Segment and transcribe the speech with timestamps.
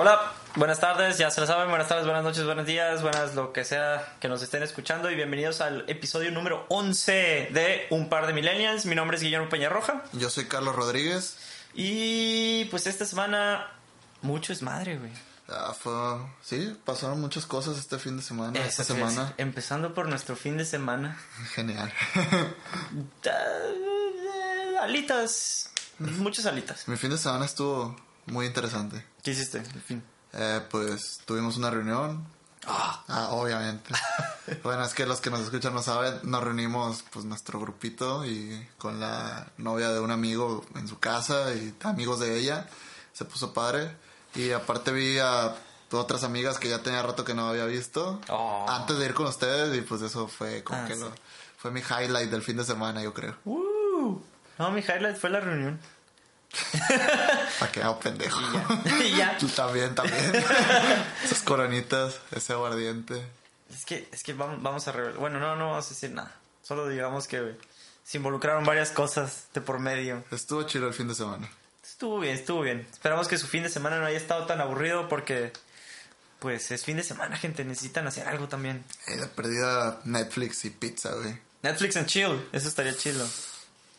[0.00, 3.52] Hola, buenas tardes, ya se lo saben, buenas tardes, buenas noches, buenos días, buenas lo
[3.52, 8.28] que sea que nos estén escuchando y bienvenidos al episodio número 11 de Un par
[8.28, 8.86] de millennials.
[8.86, 11.38] Mi nombre es Guillermo Peñarroja Yo soy Carlos Rodríguez.
[11.74, 13.72] y pues esta semana
[14.22, 15.10] mucho es madre, güey.
[15.48, 15.92] Ah, fue...
[16.42, 19.20] Sí, pasaron muchas cosas este fin de semana, Eso esta a semana.
[19.22, 21.18] decir, Empezando por nuestro fin de semana.
[21.54, 21.92] Genial.
[24.80, 26.86] Alitas, muchas alitas.
[26.86, 27.96] Mi fin de semana estuvo
[28.30, 29.04] muy interesante.
[29.22, 29.58] ¿Qué hiciste?
[29.58, 30.02] En fin.
[30.32, 32.26] Eh, pues tuvimos una reunión.
[32.66, 33.94] Ah, obviamente.
[34.62, 38.68] bueno, es que los que nos escuchan no saben, nos reunimos pues nuestro grupito y
[38.76, 42.66] con la novia de un amigo en su casa y amigos de ella.
[43.12, 43.96] Se puso padre.
[44.34, 45.54] Y aparte vi a
[45.92, 48.66] otras amigas que ya tenía rato que no había visto Oh.
[48.68, 51.00] antes de ir con ustedes y pues eso fue como Ah, que sí.
[51.00, 51.12] lo-
[51.56, 53.34] fue mi highlight del fin de semana, yo creo.
[53.46, 54.18] Uh,
[54.58, 55.80] no, mi highlight fue la reunión.
[57.60, 58.40] Pa' que hago pendejo.
[59.02, 59.36] Y ya.
[59.40, 60.32] Tú también, también.
[61.24, 63.22] Esas coronitas, ese aguardiente.
[63.70, 65.18] Es que, es que vamos, vamos a revelar.
[65.18, 66.34] Bueno, no, no vamos a decir nada.
[66.62, 67.56] Solo digamos que
[68.04, 70.24] se involucraron varias cosas de por medio.
[70.30, 71.50] Estuvo chido el fin de semana.
[71.82, 72.86] Estuvo bien, estuvo bien.
[72.90, 75.52] Esperamos que su fin de semana no haya estado tan aburrido porque,
[76.38, 77.64] pues, es fin de semana, gente.
[77.64, 78.84] Necesitan hacer algo también.
[79.06, 81.38] Eh, de perdida Netflix y pizza, güey.
[81.62, 82.48] Netflix and chill.
[82.52, 83.26] Eso estaría chido.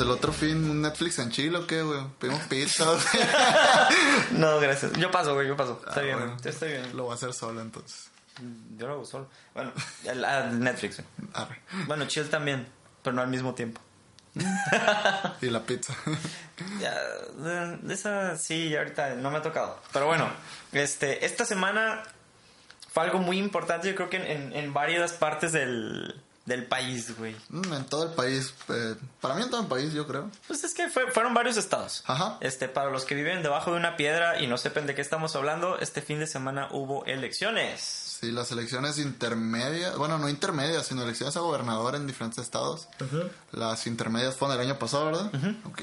[0.00, 2.00] pues el otro fin, un Netflix en Chile, ¿o qué, güey?
[2.18, 2.84] Pedimos pizza.
[4.32, 4.92] No, gracias.
[4.94, 5.80] Yo paso, güey, yo paso.
[5.86, 6.36] Está Ah, bien, bueno.
[6.44, 6.96] estoy bien.
[6.96, 8.08] Lo voy a hacer solo, entonces.
[8.76, 9.28] Yo lo hago solo.
[9.54, 9.72] Bueno,
[10.04, 10.96] el, ah, Netflix.
[10.98, 11.28] güey.
[11.34, 11.60] Arre.
[11.86, 12.66] Bueno, chill también,
[13.02, 13.80] pero no al mismo tiempo.
[15.42, 15.94] Y la pizza.
[16.78, 16.94] Ya,
[17.88, 19.80] esa sí, ahorita no me ha tocado.
[19.94, 20.28] Pero bueno,
[20.72, 22.02] este, esta semana
[22.92, 27.16] fue algo muy importante, yo creo que en, en- en varias partes del, del país,
[27.16, 27.34] güey.
[27.48, 28.52] Mm, en todo el país.
[28.68, 30.30] eh, para mí en todo el país, yo creo.
[30.46, 32.04] Pues es que fue- fueron varios estados.
[32.06, 32.36] Ajá.
[32.42, 35.34] Este, para los que viven debajo de una piedra y no sepan de qué estamos
[35.34, 37.80] hablando, este fin de semana hubo elecciones.
[38.20, 42.86] Sí, las elecciones intermedias, bueno, no intermedias, sino elecciones a gobernador en diferentes estados.
[43.52, 45.30] Las intermedias fueron el año pasado, ¿verdad?
[45.64, 45.82] Ok.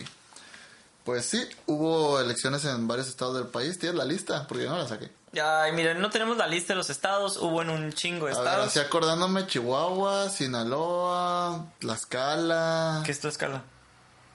[1.07, 3.79] Pues sí, hubo elecciones en varios estados del país.
[3.79, 4.45] ¿Tienes la lista?
[4.45, 5.09] Porque yo no la saqué.
[5.41, 8.35] Ay, miren, no tenemos la lista de los estados, hubo en un chingo de A
[8.35, 8.67] ver, estados.
[8.67, 13.63] así acordándome, Chihuahua, Sinaloa, Tlaxcala, ¿Qué es tu escala?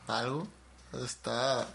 [0.09, 0.49] algo.
[1.05, 1.67] Está...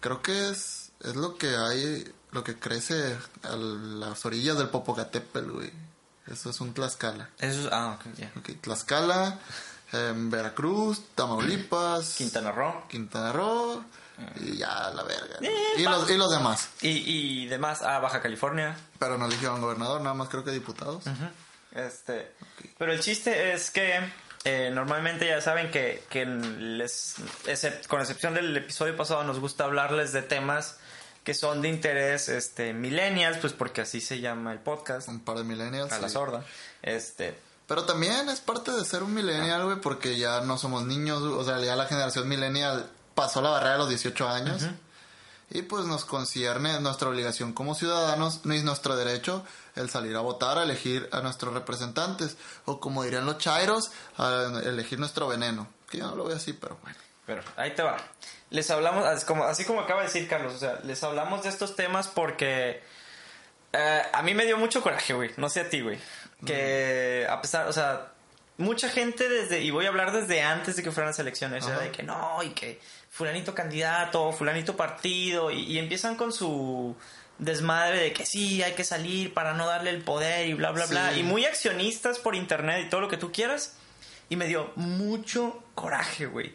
[0.00, 5.50] Creo que es, es lo que hay, lo que crece a las orillas del Popocatépetl,
[5.50, 5.72] güey.
[6.26, 7.28] Eso es un Tlaxcala.
[7.38, 8.32] Eso es, ah, ok, ya.
[8.38, 9.38] Ok, Tlaxcala,
[9.94, 12.86] em, Veracruz, Tamaulipas, Quintana Roo.
[12.88, 13.84] Quintana Roo
[14.36, 15.38] y ya la verga.
[15.40, 16.68] Eh, y, los, y los demás.
[16.82, 18.76] Y, y demás, a Baja California.
[18.98, 21.04] Pero no eligieron gobernador, nada más creo que diputados.
[21.72, 22.32] Este,
[22.78, 23.98] pero el chiste es que
[24.44, 27.16] eh, normalmente ya saben que, que les,
[27.88, 30.78] con excepción del episodio pasado, nos gusta hablarles de temas
[31.24, 35.38] que son de interés este, millennials, pues porque así se llama el podcast, Un par
[35.38, 35.90] de millennials.
[35.90, 36.12] a la sí.
[36.12, 36.44] sorda.
[36.82, 37.34] Este,
[37.66, 41.44] Pero también es parte de ser un millennial, güey, porque ya no somos niños, o
[41.44, 44.66] sea, ya la generación millennial pasó la barrera de los 18 años.
[45.50, 49.44] Y pues nos concierne nuestra obligación como ciudadanos, no es nuestro derecho
[49.76, 54.60] el salir a votar, a elegir a nuestros representantes, o como dirían los chairos, a
[54.64, 55.68] elegir nuestro veneno.
[55.88, 56.98] Que yo no lo veo así, pero bueno.
[57.26, 57.96] Pero ahí te va.
[58.50, 61.48] Les hablamos, así como, así como acaba de decir Carlos, o sea, les hablamos de
[61.48, 62.82] estos temas porque
[63.72, 65.30] eh, a mí me dio mucho coraje, güey.
[65.36, 65.98] No sé a ti, güey.
[66.44, 68.12] Que a pesar, o sea,
[68.56, 71.80] mucha gente desde, y voy a hablar desde antes de que fueran las elecciones, Ajá.
[71.80, 72.80] de que no, y que
[73.10, 76.96] fulanito candidato, fulanito partido, y, y empiezan con su
[77.38, 80.86] desmadre de que sí, hay que salir para no darle el poder y bla, bla,
[80.86, 81.16] bla.
[81.16, 83.76] Y muy accionistas por internet y todo lo que tú quieras.
[84.28, 86.54] Y me dio mucho coraje, güey.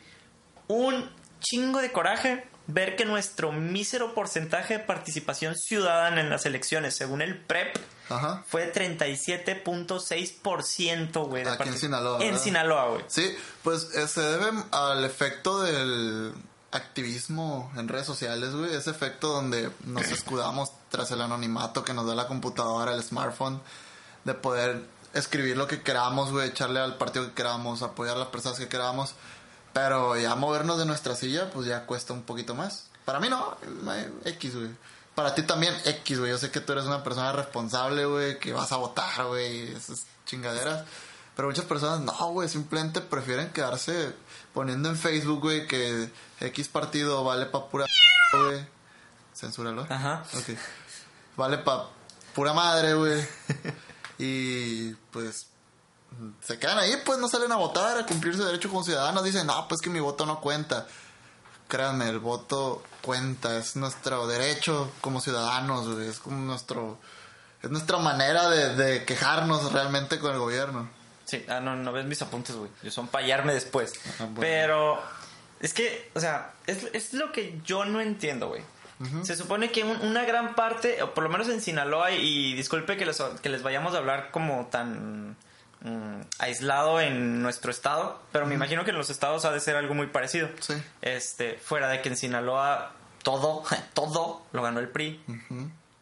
[0.67, 1.09] Un
[1.39, 7.21] chingo de coraje ver que nuestro mísero porcentaje de participación ciudadana en las elecciones, según
[7.21, 7.75] el PREP,
[8.09, 8.43] Ajá.
[8.47, 11.47] fue de 37.6%, güey.
[11.47, 12.39] Aquí en Sinaloa, En.
[12.39, 13.03] Sinaloa, güey.
[13.07, 16.33] Sí, pues eh, se debe al efecto del
[16.71, 18.73] activismo en redes sociales, güey.
[18.73, 23.61] Ese efecto donde nos escudamos tras el anonimato que nos da la computadora, el smartphone,
[24.25, 24.83] de poder
[25.13, 28.67] escribir lo que queramos, güey, echarle al partido que queramos, apoyar a las personas que
[28.67, 29.15] queramos.
[29.73, 32.87] Pero ya movernos de nuestra silla, pues ya cuesta un poquito más.
[33.05, 33.55] Para mí no,
[33.93, 34.69] eh, X, güey.
[35.19, 36.31] Para ti también X, güey.
[36.31, 40.05] Yo sé que tú eres una persona responsable, güey, que vas a votar, güey, esas
[40.25, 40.85] chingaderas.
[41.35, 44.13] Pero muchas personas no, güey, simplemente prefieren quedarse
[44.53, 47.85] poniendo en Facebook, güey, que X partido vale pa' pura
[48.31, 48.65] güey.
[49.35, 49.85] Censúralo.
[49.89, 50.23] Ajá.
[50.33, 50.57] Ok.
[51.35, 51.89] Vale pa'
[52.33, 53.21] pura madre, güey.
[54.19, 55.47] y pues
[56.41, 59.21] se quedan ahí, pues no salen a votar, a cumplir su derecho como ciudadanos.
[59.25, 60.87] Dicen, no, pues que mi voto no cuenta.
[61.69, 66.07] Créanme, el voto cuenta, es nuestro derecho como ciudadanos, güey.
[66.09, 66.97] Es como nuestro.
[67.63, 70.89] Es nuestra manera de, de quejarnos realmente con el gobierno.
[71.25, 72.69] Sí, ah, no, no ves mis apuntes, güey.
[72.83, 73.93] Yo son para hallarme después.
[74.19, 74.39] Ah, bueno.
[74.41, 75.01] Pero
[75.59, 78.63] es que, o sea, es, es lo que yo no entiendo, güey.
[79.23, 82.97] Se supone que un- una gran parte, o por lo menos en Sinaloa, y, disculpe
[82.97, 85.37] que les, que les vayamos a hablar como tan
[85.81, 89.75] mm, aislado en nuestro estado, pero me imagino que en los estados ha de ser
[89.75, 90.49] algo muy parecido.
[90.59, 90.73] Sí.
[91.01, 92.93] Este, fuera de que en Sinaloa
[93.23, 95.23] todo, todo lo ganó el PRI.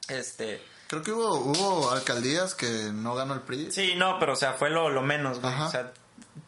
[0.07, 3.71] Este, Creo que hubo, hubo alcaldías que no ganó el PRI.
[3.71, 5.53] Sí, no, pero o sea, fue lo, lo menos, güey.
[5.53, 5.67] Ajá.
[5.67, 5.91] O sea,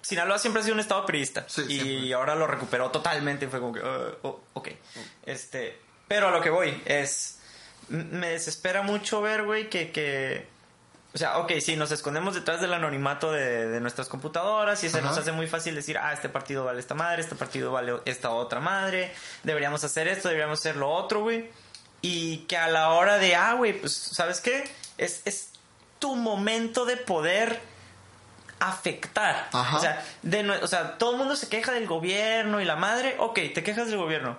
[0.01, 1.45] Sinaloa siempre ha sido un estado priista.
[1.47, 2.13] Sí, y siempre.
[2.13, 4.69] ahora lo recuperó totalmente y fue como que, uh, oh, ok.
[5.25, 7.39] Este, pero a lo que voy es,
[7.89, 10.47] me desespera mucho ver, güey, que, que,
[11.11, 14.99] o sea, ok, sí, nos escondemos detrás del anonimato de, de nuestras computadoras y se
[14.99, 15.07] Ajá.
[15.07, 18.29] nos hace muy fácil decir, ah, este partido vale esta madre, este partido vale esta
[18.29, 19.11] otra madre,
[19.43, 21.49] deberíamos hacer esto, deberíamos hacer lo otro, güey.
[22.01, 24.69] Y que a la hora de, ah, güey, pues, ¿sabes qué?
[24.97, 25.49] Es, es
[25.97, 27.59] tu momento de poder
[28.59, 29.49] afectar.
[29.51, 29.77] Ajá.
[29.77, 33.15] O sea, de, o sea, todo el mundo se queja del gobierno y la madre,
[33.19, 34.37] ok, te quejas del gobierno.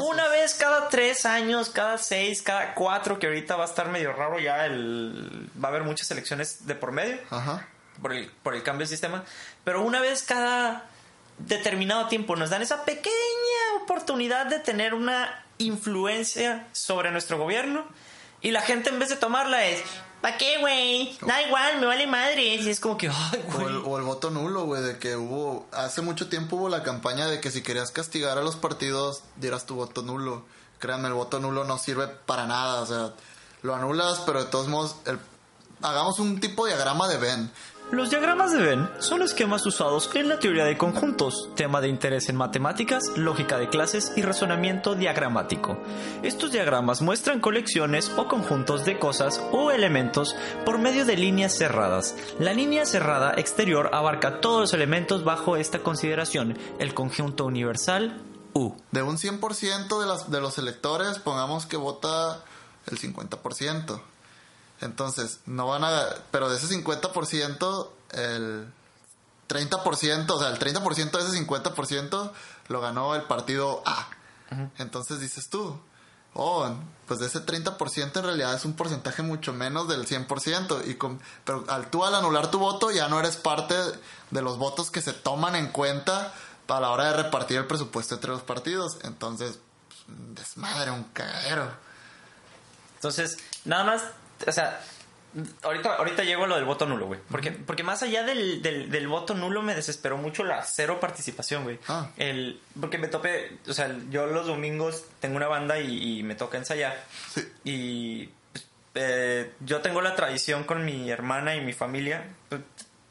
[0.00, 4.12] Una vez cada tres años, cada seis, cada cuatro, que ahorita va a estar medio
[4.12, 5.50] raro ya el...
[5.62, 7.18] Va a haber muchas elecciones de por medio.
[7.30, 7.68] Ajá.
[8.00, 9.24] por el, por el cambio de sistema,
[9.64, 10.84] pero una vez cada
[11.38, 13.12] determinado tiempo nos dan esa pequeña
[13.82, 17.86] oportunidad de tener una influencia sobre nuestro gobierno
[18.40, 19.82] y la gente en vez de tomarla es,
[20.20, 21.16] ¿para qué, güey?
[21.26, 22.56] Da igual, me vale madre.
[22.56, 25.66] Y es como que, ay, O el, o el voto nulo, güey, de que hubo,
[25.72, 29.66] hace mucho tiempo hubo la campaña de que si querías castigar a los partidos, dieras
[29.66, 30.44] tu voto nulo.
[30.78, 33.14] Créanme, el voto nulo no sirve para nada, o sea,
[33.62, 35.18] lo anulas, pero de todos modos, el,
[35.82, 37.52] hagamos un tipo de diagrama de Venn.
[37.92, 42.28] Los diagramas de Venn son esquemas usados en la teoría de conjuntos, tema de interés
[42.28, 45.78] en matemáticas, lógica de clases y razonamiento diagramático.
[46.24, 50.34] Estos diagramas muestran colecciones o conjuntos de cosas o elementos
[50.64, 52.16] por medio de líneas cerradas.
[52.40, 58.20] La línea cerrada exterior abarca todos los elementos bajo esta consideración, el conjunto universal
[58.52, 58.74] U.
[58.90, 62.42] De un 100% de, las, de los electores, pongamos que vota
[62.86, 64.00] el 50%.
[64.80, 66.04] Entonces, no van a...
[66.30, 68.72] Pero de ese 50%, el
[69.48, 72.32] 30%, o sea, el 30% de ese 50%
[72.68, 74.08] lo ganó el partido A.
[74.78, 75.78] Entonces dices tú,
[76.34, 76.72] oh,
[77.06, 80.86] pues de ese 30% en realidad es un porcentaje mucho menos del 100%.
[80.86, 83.74] Y con, pero al tú al anular tu voto ya no eres parte
[84.30, 86.32] de los votos que se toman en cuenta
[86.68, 88.98] a la hora de repartir el presupuesto entre los partidos.
[89.02, 89.58] Entonces,
[90.08, 91.70] desmadre, un cagadero.
[92.96, 94.02] Entonces, nada más,
[94.46, 94.80] o sea,
[95.62, 97.20] ahorita, ahorita llego a lo del voto nulo, güey.
[97.30, 101.64] Porque, porque más allá del, del, del voto nulo me desesperó mucho la cero participación,
[101.64, 101.78] güey.
[101.88, 102.10] Ah.
[102.16, 106.34] El, porque me topé, o sea, yo los domingos tengo una banda y, y me
[106.34, 107.04] toca ensayar.
[107.32, 107.52] Sí.
[107.64, 112.24] Y pues, eh, yo tengo la tradición con mi hermana y mi familia.
[112.48, 112.62] pues,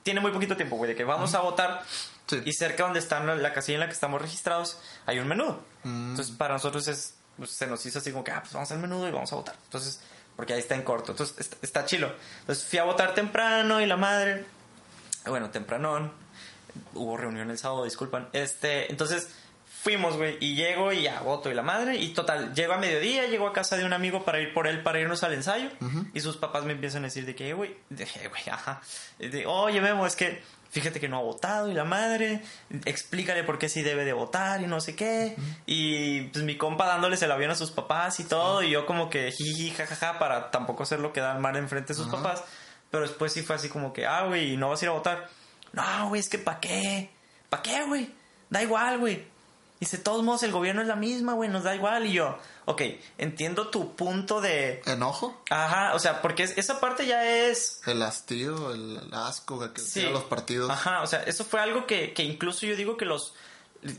[0.04, 1.84] tiene muy poquito tiempo, güey, de que vamos a votar.
[2.28, 2.42] Sí.
[2.46, 5.60] Y cerca donde está la casilla en la que estamos registrados, hay un menú.
[5.84, 6.12] Mm.
[6.12, 8.80] Entonces, para nosotros es, pues, se nos hizo así como que, ah, pues vamos al
[8.80, 9.56] menudo y vamos a votar.
[9.64, 10.02] Entonces,
[10.36, 11.12] porque ahí está en corto.
[11.12, 12.12] Entonces, está, está chilo.
[12.42, 14.46] Entonces, fui a votar temprano y la madre,
[15.26, 16.12] bueno, tempranón.
[16.94, 18.28] Hubo reunión el sábado, disculpan.
[18.34, 19.30] Este, entonces,
[19.82, 21.96] fuimos, güey, y llego y ya voto y la madre.
[21.98, 24.84] Y total, llego a mediodía, llego a casa de un amigo para ir por él,
[24.84, 25.70] para irnos al ensayo.
[26.14, 28.82] Y sus papás me empiezan a decir de que, "Eh, güey, de, "Eh, güey, ajá.
[29.20, 30.44] De, Oye, Memo, es que
[30.76, 32.42] fíjate que no ha votado y la madre,
[32.84, 35.38] explícale por qué sí debe de votar y no sé qué.
[35.66, 38.62] Y pues mi compa dándoles el avión a sus papás y todo.
[38.62, 42.44] Y yo como que jiji, jajaja, para tampoco hacerlo quedar mal enfrente de sus papás.
[42.92, 44.96] Pero después sí fue así como que, ah, güey, ¿y no vas a ir a
[44.96, 45.30] votar?
[45.72, 47.10] No, güey, es que ¿pa' qué?
[47.50, 48.14] ¿Pa' qué, güey?
[48.50, 49.26] Da igual, güey.
[49.80, 52.06] Dice, todos modos, el gobierno es la misma, güey, nos da igual.
[52.06, 52.82] Y yo, ok,
[53.18, 54.82] entiendo tu punto de...
[54.86, 55.42] ¿Enojo?
[55.50, 57.82] Ajá, o sea, porque es- esa parte ya es...
[57.86, 60.04] El hastío, el asco que Sí.
[60.04, 60.72] los partidos.
[60.72, 63.34] Ajá, o sea, eso fue algo que, que incluso yo digo que los...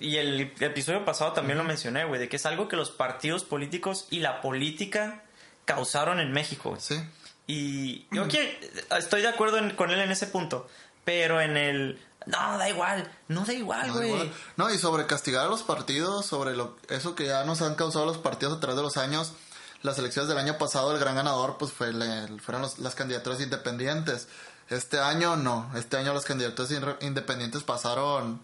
[0.00, 3.44] Y el episodio pasado también lo mencioné, güey, de que es algo que los partidos
[3.44, 5.22] políticos y la política
[5.66, 6.70] causaron en México.
[6.70, 6.80] güey.
[6.80, 6.96] Sí.
[7.46, 8.58] Y yo que
[8.98, 10.68] estoy de acuerdo en- con él en ese punto,
[11.04, 12.00] pero en el...
[12.26, 14.32] No, da igual, no da igual, güey.
[14.56, 18.04] No, y sobre castigar a los partidos, sobre lo, eso que ya nos han causado
[18.04, 19.32] los partidos a través de los años.
[19.82, 21.92] Las elecciones del año pasado, el gran ganador, pues fue
[22.40, 24.26] fueron los- las candidaturas independientes.
[24.68, 25.70] Este año no.
[25.76, 28.40] Este año las candidaturas independientes pasaron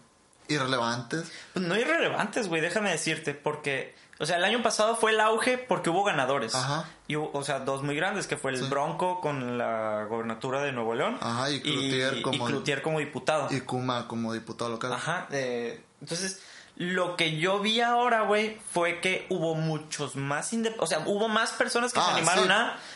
[0.47, 1.23] irrelevantes.
[1.53, 5.57] Pues no irrelevantes, güey, déjame decirte, porque, o sea, el año pasado fue el auge
[5.57, 6.55] porque hubo ganadores.
[6.55, 6.85] Ajá.
[7.07, 8.67] Y hubo, o sea, dos muy grandes, que fue el Sí.
[8.69, 11.17] Bronco con la gobernatura de Nuevo León.
[11.21, 13.47] Ajá, y Cloutier y, como- y Cloutier como diputado.
[13.51, 14.93] Y Kuma como diputado local.
[14.93, 15.27] Ajá.
[15.31, 16.41] eh, entonces,
[16.75, 21.51] lo que yo vi ahora, güey, fue que hubo muchos más, o sea, hubo más
[21.51, 22.45] personas que se Ah, animaron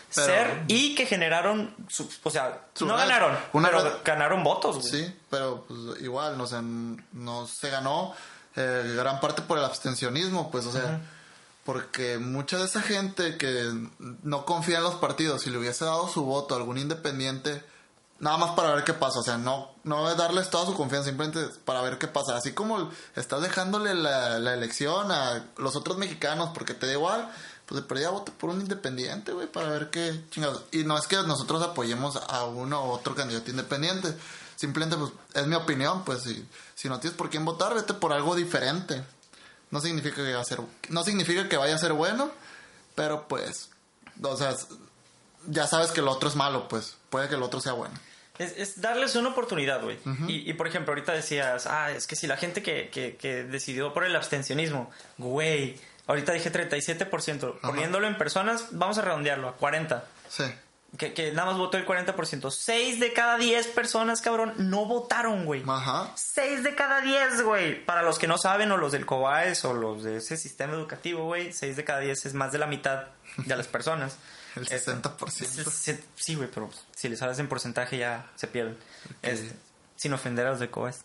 [0.10, 3.04] sí, a ser y que generaron, su- o sea, no red.
[3.04, 3.92] ganaron, pero red.
[4.04, 4.88] ganaron votos, güey.
[4.90, 8.16] Sí, pero pues, igual, no, sé, no se ganó
[8.60, 11.00] eh, gran parte por el abstencionismo, pues, o sea,
[11.68, 13.70] porque mucha de esa gente que
[14.24, 17.62] no confía en los partidos, si le hubiese dado su voto a algún independiente,
[18.20, 21.54] nada más para ver qué pasa, o sea, no, no darles toda su confianza, simplemente
[21.66, 22.38] para ver qué pasa.
[22.38, 27.30] Así como estás dejándole la, elección a los otros mexicanos porque te da igual,
[27.66, 30.64] pues de perdida voto por un independiente, güey, para ver qué chingados.
[30.72, 34.16] Y no es que nosotros apoyemos a uno u otro candidato independiente.
[34.56, 36.24] Simplemente, pues, es mi opinión, pues,
[36.76, 39.04] si no tienes por quién votar, vete por algo diferente.
[39.72, 40.60] No significa que vaya a ser,
[40.90, 42.32] no significa que vaya a ser bueno,
[42.96, 43.70] pero pues,
[44.22, 44.56] o sea,
[45.48, 47.94] ya sabes que el otro es malo, pues, puede que el otro sea bueno.
[48.38, 49.98] Es, es darles una oportunidad, güey.
[50.28, 53.44] y, y, por ejemplo, ahorita decías, ah, es que si la gente que, que, que
[53.44, 59.56] decidió por el abstencionismo, güey, ahorita dije 37%, poniéndolo en personas, vamos a redondearlo a
[59.56, 60.06] 40.
[60.30, 60.44] Sí.
[60.98, 62.50] Que, que nada más votó el 40%.
[62.50, 65.64] 6 de cada 10 personas, cabrón, no votaron, güey.
[65.68, 66.12] Ajá.
[66.16, 67.84] 6 de cada 10, güey.
[67.86, 71.26] Para los que no saben, o los del COBAES, o los de ese sistema educativo,
[71.26, 74.16] güey, 6 de cada 10 es más de la mitad de las personas.
[74.56, 75.28] El Este, 60%.
[75.42, 78.78] es- es- Sí, güey, pero si les hablas en porcentaje ya se pierden.
[79.22, 79.54] Este,
[79.98, 81.02] sin ofender a los de COBAES.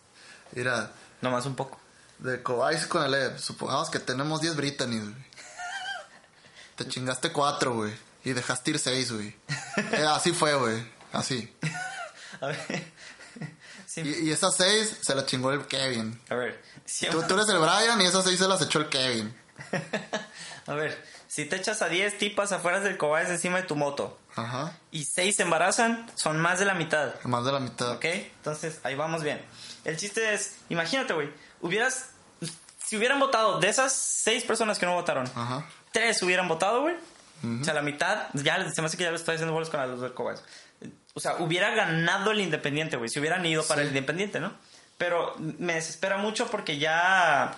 [0.53, 1.79] Mira, Nomás un poco.
[2.19, 5.15] de Cobais con el E, supongamos que tenemos 10 Britannies, güey.
[6.77, 7.93] Te chingaste 4, güey.
[8.23, 9.35] Y dejaste ir 6, güey.
[9.91, 10.83] Eh, así fue, güey.
[11.11, 11.53] Así.
[12.41, 12.83] A ver.
[13.85, 16.19] Sí, Y, y esas 6 se las chingó el Kevin.
[16.29, 16.59] a ver.
[17.11, 19.31] Tú, eres el Brian y esas 6 se las echó el Kevin.
[20.65, 24.19] A ver, si te echas a 10 tipas afuera del COBAES encima de tu moto
[24.35, 24.75] Ajá.
[24.89, 27.13] y 6 se embarazan, son más de la mitad.
[27.23, 27.91] Más de la mitad.
[27.91, 28.05] ¿Ok?
[28.05, 29.39] Entonces, ahí vamos bien.
[29.85, 31.29] El chiste es, imagínate, güey,
[31.61, 32.07] hubieras,
[32.83, 35.67] si hubieran votado de esas 6 personas que no votaron, Ajá.
[35.91, 36.95] 3 hubieran votado, güey.
[37.43, 39.85] O sea, la mitad, ya se me hace que ya lo estoy haciendo bolas con
[39.91, 40.43] los del Cobas.
[41.13, 43.87] O sea, hubiera ganado el Independiente, güey, si hubieran ido para Sí.
[43.87, 44.53] el Independiente, ¿no?
[44.97, 47.53] Pero me desespera mucho porque ya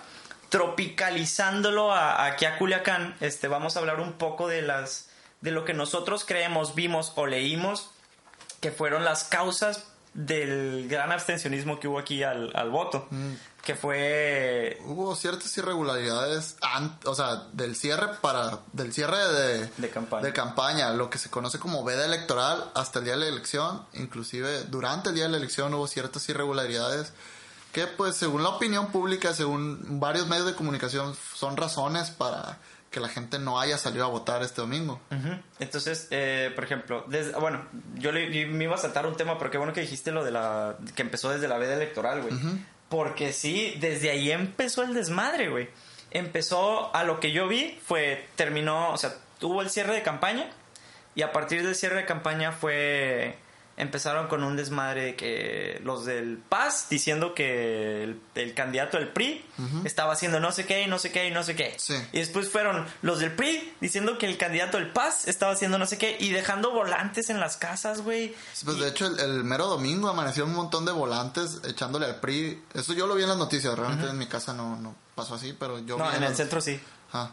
[0.48, 5.08] tropicalizándolo a, aquí a Culiacán, este, vamos a hablar un poco de las
[5.40, 7.90] de lo que nosotros creemos, vimos o leímos
[8.60, 13.06] que fueron las causas del gran abstencionismo que hubo aquí al, al voto,
[13.66, 19.90] que fue Hubo ciertas irregularidades, an- o sea, del cierre para, del cierre de, De
[19.90, 20.22] campaña.
[20.24, 23.82] de campaña, lo que se conoce como veda electoral hasta el día de la elección,
[23.94, 27.12] inclusive durante el día de la elección hubo ciertas irregularidades
[27.72, 32.58] que pues según la opinión pública, según varios medios de comunicación, son razones para
[32.90, 35.00] que la gente no haya salido a votar este domingo.
[35.10, 35.38] Ujú.
[35.58, 39.36] Entonces, eh, por ejemplo, desde- bueno, yo, le- yo me iba a saltar un tema,
[39.38, 40.76] pero qué bueno que dijiste lo de la...
[40.94, 42.32] que empezó desde la veda electoral, güey.
[42.88, 45.68] Porque sí, desde ahí empezó el desmadre, güey.
[46.10, 50.48] Empezó, a lo que yo vi, fue, terminó, o sea, tuvo el cierre de campaña
[51.14, 53.36] y a partir del cierre de campaña fue...
[53.78, 59.08] Empezaron con un desmadre de que los del PAS diciendo que el, el candidato del
[59.08, 59.44] PRI
[59.84, 61.74] estaba haciendo no sé qué y no sé qué y no sé qué.
[61.78, 61.94] Sí.
[62.12, 65.84] Y después fueron los del PRI diciendo que el candidato del PAS estaba haciendo no
[65.84, 68.34] sé qué y dejando volantes en las casas, güey.
[68.64, 72.18] Pues Y- de hecho el, el mero domingo amaneció un montón de volantes echándole al
[72.20, 72.62] PRI.
[72.72, 75.54] Eso yo lo vi en las noticias, realmente en mi casa no, no pasó así,
[75.58, 76.80] pero yo no, vi en las- el centro sí.
[77.12, 77.32] Ajá.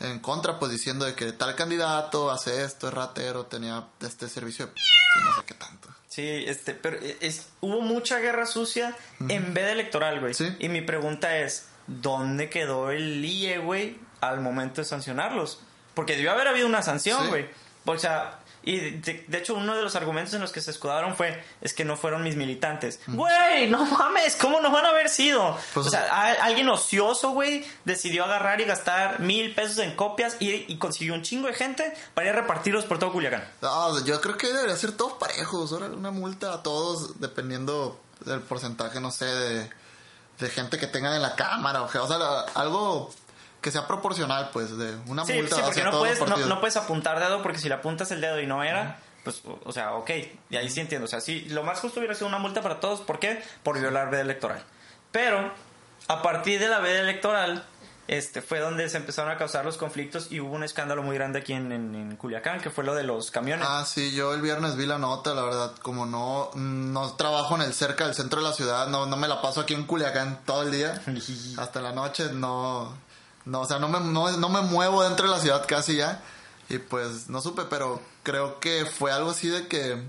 [0.00, 4.66] En contra, pues diciendo de que tal candidato hace esto, es ratero, tenía este servicio
[4.66, 5.88] de y no sé qué tanto.
[6.08, 8.96] Sí, este, pero es, hubo mucha guerra sucia
[9.28, 10.34] en veda electoral, güey.
[10.34, 10.54] Sí.
[10.58, 15.60] Y mi pregunta es, ¿dónde quedó el IE, güey, al momento de sancionarlos?
[15.94, 17.28] Porque debió haber habido una sanción, Sí.
[17.28, 17.48] güey.
[17.84, 21.16] O sea, y de, de hecho uno de los argumentos en los que se escudaron
[21.16, 23.00] fue, es que no fueron mis militantes.
[23.06, 25.56] Güey, no mames, ¿cómo no van a haber sido?
[25.74, 30.36] Pues, o sea, a- alguien ocioso, güey, decidió agarrar y gastar mil pesos en copias
[30.40, 33.48] y, y consiguió un chingo de gente para ir a repartirlos por todo Culiacán.
[33.62, 35.72] No, yo creo que debería ser todos parejos.
[35.72, 39.70] Ahora una multa a todos, dependiendo del porcentaje, no sé, de,
[40.40, 41.82] de gente que tengan en la cámara.
[41.82, 43.10] O sea, o sea, la- algo
[43.60, 46.60] que sea proporcional, pues, de una Sí, multa sí, porque no todos puedes, no, no
[46.60, 49.72] puedes apuntar dedo porque si le apuntas el dedo y no era, pues, o, o
[49.72, 50.10] sea, ok,
[50.50, 51.06] y ahí sí entiendo.
[51.06, 53.00] O sea, sí, lo más justo hubiera sido una multa para todos.
[53.00, 53.42] ¿Por qué?
[53.62, 54.62] Por violar veda electoral.
[55.10, 55.52] Pero,
[56.06, 57.64] a partir de la veda electoral,
[58.06, 61.40] este, fue donde se empezaron a causar los conflictos y hubo un escándalo muy grande
[61.40, 63.66] aquí en, en- en Culiacán, que fue lo de los camiones.
[63.68, 67.62] Ah, sí, yo el viernes vi la nota, la verdad, como no, no trabajo en
[67.62, 70.40] el cerca del centro de la ciudad, no, no me la paso aquí en Culiacán
[70.46, 71.02] todo el día,
[71.58, 72.96] hasta la noche, no,
[73.48, 76.22] no, o sea, no me, no, no me muevo dentro de la ciudad casi ya,
[76.68, 80.02] y pues no supe, pero creo que fue algo así de que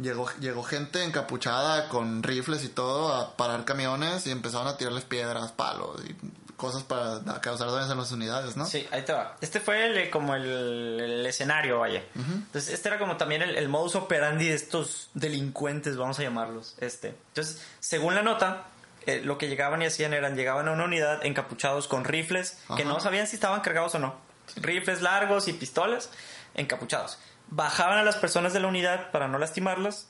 [0.00, 5.04] llegó, llegó gente encapuchada con rifles y todo a parar camiones y empezaron a tirarles
[5.04, 6.14] piedras, palos y
[6.56, 8.66] cosas para causar daños en las unidades, ¿no?
[8.66, 9.36] Sí, ahí te va.
[9.40, 12.02] Este fue el, eh, como el, el escenario, vaya.
[12.14, 16.74] Entonces, este era como también el, el modus operandi de estos delincuentes, vamos a llamarlos.
[16.78, 17.08] Este.
[17.28, 18.68] Entonces, según la nota,
[19.06, 22.82] eh, lo que llegaban y hacían eran, llegaban a una unidad encapuchados con rifles, que
[22.82, 22.84] Ajá.
[22.84, 24.14] no sabían si estaban cargados o no.
[24.56, 26.10] Rifles largos y pistolas,
[26.54, 27.18] encapuchados.
[27.48, 30.08] Bajaban a las personas de la unidad para no lastimarlas.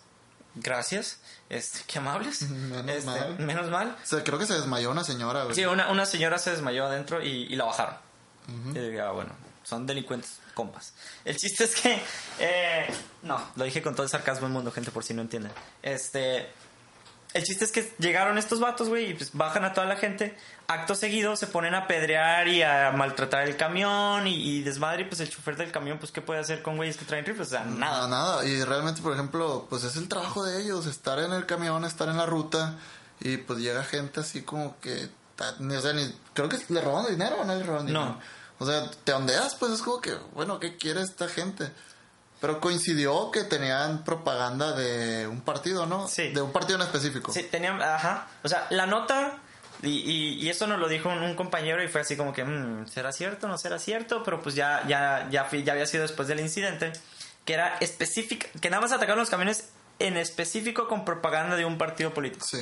[0.54, 1.20] Gracias.
[1.50, 2.42] Este, qué amables.
[2.50, 3.38] Menos Este, mal.
[3.38, 3.96] Menos mal.
[4.02, 5.46] O sea, creo que se desmayó una señora.
[5.52, 7.94] Sí, una, una señora se desmayó adentro y, y la bajaron.
[8.70, 9.32] Y dije, ah, bueno,
[9.64, 10.94] son delincuentes, compas.
[11.24, 12.00] El chiste es que,
[12.38, 12.86] eh,
[13.22, 15.50] no, lo dije con todo el sarcasmo del mundo, gente, por si no entienden.
[15.82, 16.48] Este,
[17.36, 20.36] el chiste es que llegaron estos vatos, güey, y pues bajan a toda la gente.
[20.68, 25.02] Acto seguido se ponen a pedrear y a maltratar el camión y, y desmadre.
[25.02, 27.48] Y pues el chofer del camión, pues, ¿qué puede hacer con güeyes que traen rifles?
[27.48, 28.08] O sea, Nada, nada.
[28.08, 28.44] nada.
[28.46, 32.08] Y realmente, por ejemplo, pues es el trabajo de ellos, estar en el camión, estar
[32.08, 32.76] en la ruta.
[33.20, 37.36] Y pues llega gente así como que, o sea, ni, creo que le roban dinero
[37.40, 38.04] o no le roban dinero.
[38.06, 38.20] No.
[38.58, 41.70] O sea, te ondeas, pues es como que, bueno, ¿qué quiere esta gente?
[42.40, 46.06] Pero coincidió que tenían propaganda de un partido, ¿no?
[46.06, 46.28] Sí.
[46.28, 47.32] De un partido en específico.
[47.32, 48.28] Sí, tenían, ajá.
[48.44, 49.38] O sea, la nota,
[49.82, 52.44] y, y, y eso nos lo dijo un, un compañero y fue así como que,
[52.44, 53.48] "Mm, ¿será cierto?
[53.48, 54.22] ¿No será cierto?
[54.22, 56.92] Pero pues ya, ya, ya, fui- ya había sido después del incidente,
[57.46, 61.78] que era específica, que nada más atacaron los camiones en específico con propaganda de un
[61.78, 62.44] partido político.
[62.46, 62.58] Sí.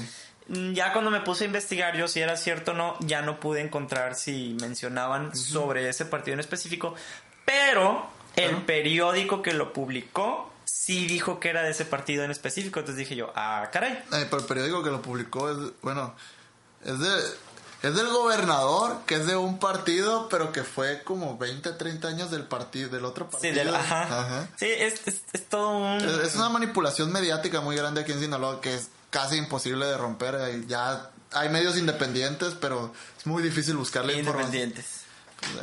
[0.48, 3.40] Mm, Ya cuando me puse a investigar yo si era cierto o no, ya no
[3.40, 6.94] pude encontrar si mencionaban sobre ese partido en específico,
[7.44, 12.81] pero el periódico que lo publicó sí dijo que era de ese partido en específico,
[12.81, 13.92] entonces dije yo, ah, caray.
[14.12, 16.14] Eh, pero el periódico que lo publicó es, bueno,
[16.85, 17.09] es de...
[17.83, 22.31] Es del gobernador, que es de un partido, pero que fue como 20, 30 años
[22.31, 23.55] del partido, del otro Sí, partido.
[23.57, 24.03] del, ajá.
[24.05, 24.49] Ajá.
[24.57, 25.97] Sí, es, es, es todo un...
[25.99, 29.99] Es, es una manipulación mediática muy grande aquí en Sinaloa que es casi imposible de
[29.99, 30.35] romper.
[30.35, 34.55] eh, Ya hay medios independientes, pero es muy difícil buscarle información.
[34.55, 35.04] Independientes.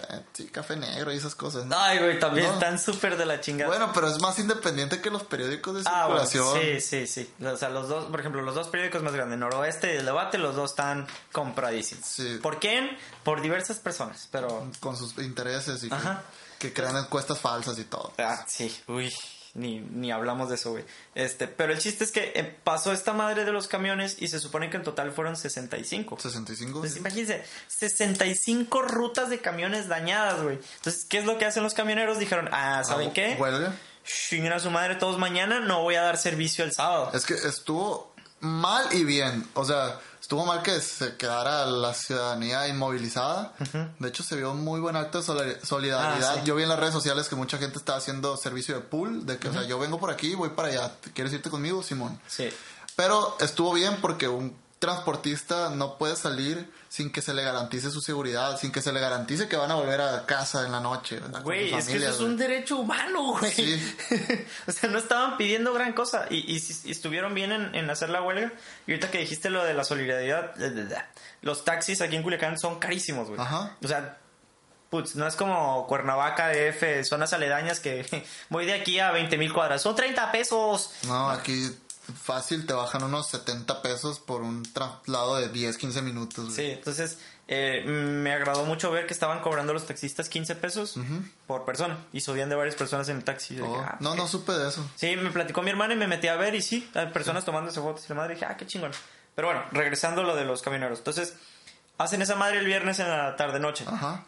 [0.10, 1.66] Eh, Sí, café negro y esas cosas.
[1.66, 1.78] ¿no?
[1.78, 2.54] Ay, güey, también No.
[2.54, 3.70] están súper de la chingada.
[3.70, 6.80] Bueno, pero es más independiente que los periódicos de Ah, bueno, circulación.
[6.80, 7.46] sí, sí, sí.
[7.46, 10.38] O sea, los dos, por ejemplo, los dos periódicos más grandes, Noroeste y El Debate,
[10.38, 12.06] los dos están compradísimos.
[12.06, 12.40] Sí.
[12.42, 12.98] ¿Por quién?
[13.24, 14.70] Por diversas personas, pero...
[14.80, 16.24] Con sus intereses y que, Ajá.
[16.60, 18.14] que crean encuestas falsas y todo.
[18.18, 19.12] Ah, sí, uy,
[19.54, 20.86] ni, ni hablamos de eso, güey.
[21.16, 24.40] Este, pero el chiste es que eh, pasó esta madre de los camiones y se
[24.40, 26.18] supone que en total fueron 65.
[26.20, 26.70] 65.
[26.70, 30.60] Entonces, imagínense, 65 rutas de camiones dañadas, güey.
[30.78, 32.20] Entonces, ¿qué es lo que hacen los camioneros?
[32.20, 33.38] Dijeron, ah, ¿saben Ah, qué?
[33.40, 33.74] Huelga.
[34.04, 37.12] Chinguen a su madre todos mañana, no voy a dar servicio el sábado.
[37.14, 39.48] Es que estuvo mal y bien.
[39.54, 40.00] O sea,
[40.32, 43.52] estuvo mal que se quedara la ciudadanía inmovilizada.
[44.00, 46.30] De hecho, se vio un muy buen acto de solidar- solidaridad.
[46.32, 46.42] Ah, sí.
[46.46, 49.26] Yo vi en las redes sociales que mucha gente estaba haciendo servicio de pool.
[49.26, 50.92] De que, o sea, yo vengo por aquí, voy para allá.
[51.14, 52.18] ¿Quieres irte conmigo, Simón?
[52.28, 52.50] Sí.
[52.96, 58.02] Pero estuvo bien porque un transportista no puede salir sin que se le garantice su
[58.02, 61.22] seguridad, sin que se le garantice que van a volver a casa en la noche.
[61.44, 63.52] Güey, es que eso es un derecho humano, güey.
[63.52, 63.96] Sí.
[64.68, 66.26] o sea, no estaban pidiendo gran cosa.
[66.32, 68.52] Y, y, y estuvieron bien en, en hacer la huelga.
[68.88, 70.56] Y ahorita que dijiste lo de la solidaridad,
[71.42, 73.40] los taxis aquí en Culiacán son carísimos, güey.
[73.40, 73.78] Ajá.
[73.84, 74.18] O sea,
[74.90, 79.54] putz, no es como Cuernavaca, DF, zonas aledañas que voy de aquí a 20 mil
[79.54, 79.84] cuadras.
[79.84, 80.92] Son 30 pesos.
[81.08, 81.70] No, aquí
[82.14, 86.46] fácil te bajan unos 70 pesos por un traslado de 10, 15 minutos.
[86.46, 86.56] güey.
[86.56, 90.96] Sí, entonces eh, me agradó mucho ver que estaban cobrando los taxistas 15 pesos
[91.48, 93.60] por persona y subían de varias personas en el taxi.
[93.60, 94.90] Oh, dije, ah, no, no supe de eso.
[94.96, 97.82] Sí, me platicó mi hermana y me metí a ver y sí, hay personas tomándose
[97.82, 98.92] fotos y la madre dije, ah, qué chingón.
[99.36, 101.00] Pero bueno, regresando a lo de los camioneros.
[101.00, 101.36] Entonces,
[101.98, 103.86] hacen esa madre el viernes en la tarde-noche.
[103.88, 104.26] Ajá.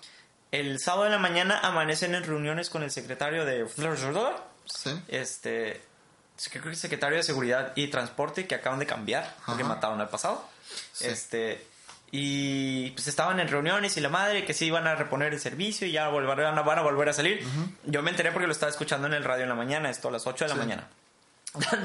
[0.52, 3.66] el sábado de la mañana amanecen en reuniones con el secretario de...
[4.66, 4.92] Sí.
[5.08, 5.82] Este...
[6.52, 9.74] Creo que secretario de Seguridad y Transporte que acaban de cambiar porque Ajá.
[9.76, 10.46] mataron al pasado.
[10.94, 11.06] Sí.
[11.08, 11.68] Este...
[12.16, 15.88] Y pues estaban en reuniones y la madre que sí iban a reponer el servicio
[15.88, 17.44] y ya volverán van a volver a salir.
[17.86, 20.12] Yo me enteré porque lo estaba escuchando en el radio en la mañana, esto a
[20.12, 20.60] las 8 de la Sí.
[20.60, 20.88] mañana.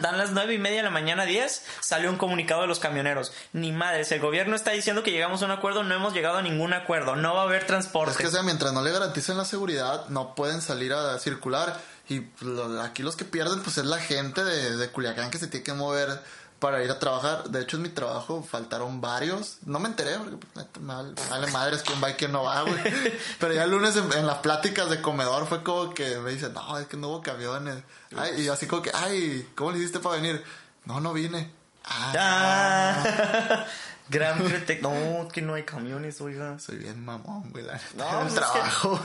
[0.02, 3.32] Dan las nueve y media de la mañana, 10, salió un comunicado de los camioneros.
[3.54, 6.42] Ni madres, el gobierno está diciendo que llegamos a un acuerdo, no hemos llegado a
[6.42, 8.12] ningún acuerdo, no va a haber transporte.
[8.12, 11.78] Es que, o sea, mientras no le garanticen la seguridad, no pueden salir a circular.
[12.08, 15.46] Y lo- aquí los que pierden, pues es la gente de, de Culiacán que se
[15.46, 16.20] tiene que mover
[16.58, 17.44] para ir a trabajar.
[17.50, 19.58] De hecho, en mi trabajo faltaron varios.
[19.66, 22.78] No me enteré, porque pues, vale, vale madres quién va y quién no va, güey.
[23.38, 26.52] Pero ya el lunes en, en las pláticas de comedor fue como que me dicen,
[26.54, 27.76] no, es que no hubo camiones.
[28.16, 30.42] Ay, y así como que, ay, ¿cómo le hiciste para venir?
[30.86, 31.50] No, no vine.
[31.84, 33.66] Ah, Ah,
[34.08, 34.42] gran.
[34.82, 36.58] No, que no hay camiones, oiga.
[36.58, 37.64] soy bien mamón, güey.
[37.64, 39.00] la No, en el pues es que- trabajo.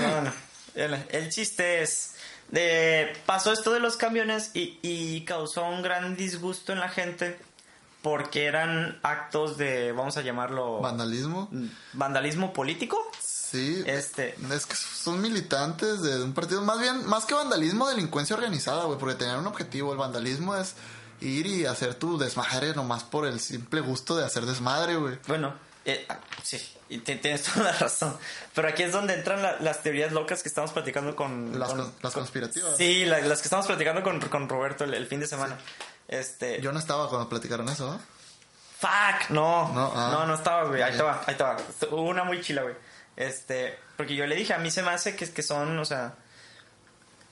[0.00, 0.32] No, no.
[0.74, 2.15] El, el chiste es.
[2.50, 7.38] De, pasó esto de los camiones y, y causó un gran disgusto en la gente
[8.02, 11.50] porque eran actos de, vamos a llamarlo, Vandalismo.
[11.92, 12.96] vandalismo político.
[13.20, 13.82] Sí.
[13.86, 18.84] Este, Es que son militantes de un partido, más bien, más que vandalismo, delincuencia organizada,
[18.84, 19.90] güey, porque tenían un objetivo.
[19.92, 20.74] El vandalismo es
[21.20, 25.18] ir y hacer tu desmadre nomás por el simple gusto de hacer desmadre, güey.
[25.26, 25.54] bueno,
[25.84, 28.16] eh, ah, sí, y te- tienes toda la razón.
[28.54, 31.58] Pero aquí es donde entran la- las teorías locas que estamos platicando con...
[31.58, 32.76] Las, con- cons- las conspirativas.
[32.76, 35.58] Sí, la- las que estamos platicando con, con Roberto el, el fin de semana.
[36.08, 36.60] Este...
[36.60, 38.00] Yo no estaba cuando platicaron eso, ¿no?
[38.78, 39.68] Fuck, no.
[39.72, 40.24] No, No, ah.
[40.26, 40.82] no, estabas, güey.
[40.82, 41.56] Ahí va, ahí te va.
[41.90, 42.74] Hubo una muy chila, güey.
[43.16, 46.14] Este, porque yo le dije, a mí se me hace que, que son, o sea,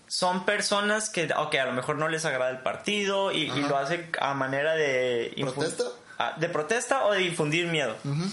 [0.07, 4.11] son personas que, ok, a lo mejor no les agrada el partido y, lo hacen
[4.21, 5.35] a manera de...
[5.39, 5.85] ¿Protesta?
[6.19, 7.97] Ah, de protesta o de infundir miedo.
[8.05, 8.25] Ujú.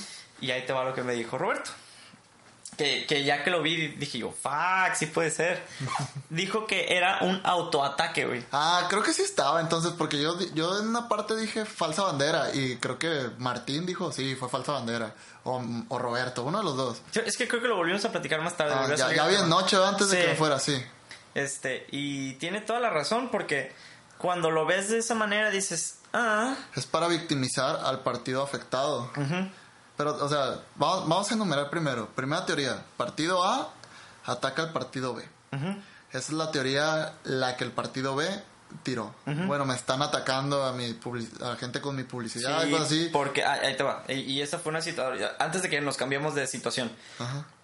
[0.42, 1.72] Y ahí te va lo que me dijo Roberto.
[2.78, 5.62] Que, que ya que lo vi, dije yo, fuck, sí puede ser.
[6.30, 8.44] Dijo que era un autoataque, güey.
[8.52, 12.56] Ah, creo que sí estaba entonces, porque yo, yo en una parte dije falsa bandera
[12.56, 15.14] y creo que Martín dijo sí, fue falsa bandera.
[15.44, 17.02] O, o Roberto, uno de los dos.
[17.12, 18.74] Yo- es que creo que lo volvimos a platicar más tarde.
[18.74, 20.82] Ah, ya, bien noche antes de que me fuera, sí.
[21.36, 23.74] Este, y tiene toda la razón porque
[24.18, 29.12] cuando lo ves de esa manera dices, ah, Es para victimizar al partido afectado.
[29.16, 29.50] ujú,
[29.98, 32.08] Pero, o sea, vamos, vamos a enumerar primero.
[32.08, 33.70] Primera teoría, partido A
[34.26, 35.24] ataca al partido B.
[36.10, 38.28] Esa es la teoría la que el partido B
[38.84, 39.14] tiró.
[39.26, 40.98] Bueno, me están atacando a mi
[41.42, 43.10] a la gente con mi publicidad, sí, algo así.
[43.12, 44.04] porque ah, ahí te va.
[44.08, 46.92] Y, esa fue una situación, antes de que nos cambiemos de situación.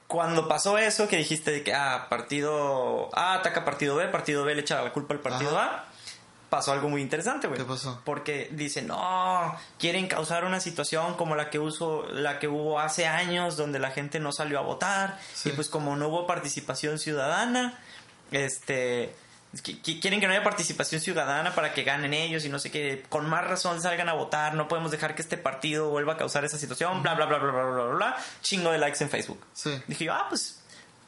[0.07, 4.55] Cuando pasó eso que dijiste de que, ah, partido A ataca partido B, partido B
[4.55, 5.85] le echa la culpa al partido A,
[6.49, 7.59] pasó algo muy interesante, güey.
[7.59, 8.01] ¿Qué pasó?
[8.05, 13.05] Porque dicen, no, quieren causar una situación como la que, uso, la que hubo hace
[13.07, 15.49] años, donde la gente no salió a votar, Sí.
[15.49, 17.77] y pues como no hubo participación ciudadana,
[18.31, 19.13] este...
[19.63, 22.69] qui- qui- Quieren que no haya participación ciudadana para que ganen ellos y no sé
[22.71, 26.17] qué, con más razón salgan a votar, no podemos dejar que este partido vuelva a
[26.17, 29.09] causar esa situación, bla, bla, bla, bla, bla, bla, bla, bla, chingo de likes en
[29.09, 29.39] Facebook.
[29.53, 29.71] Sí.
[29.87, 30.56] Dije yo, ah, pues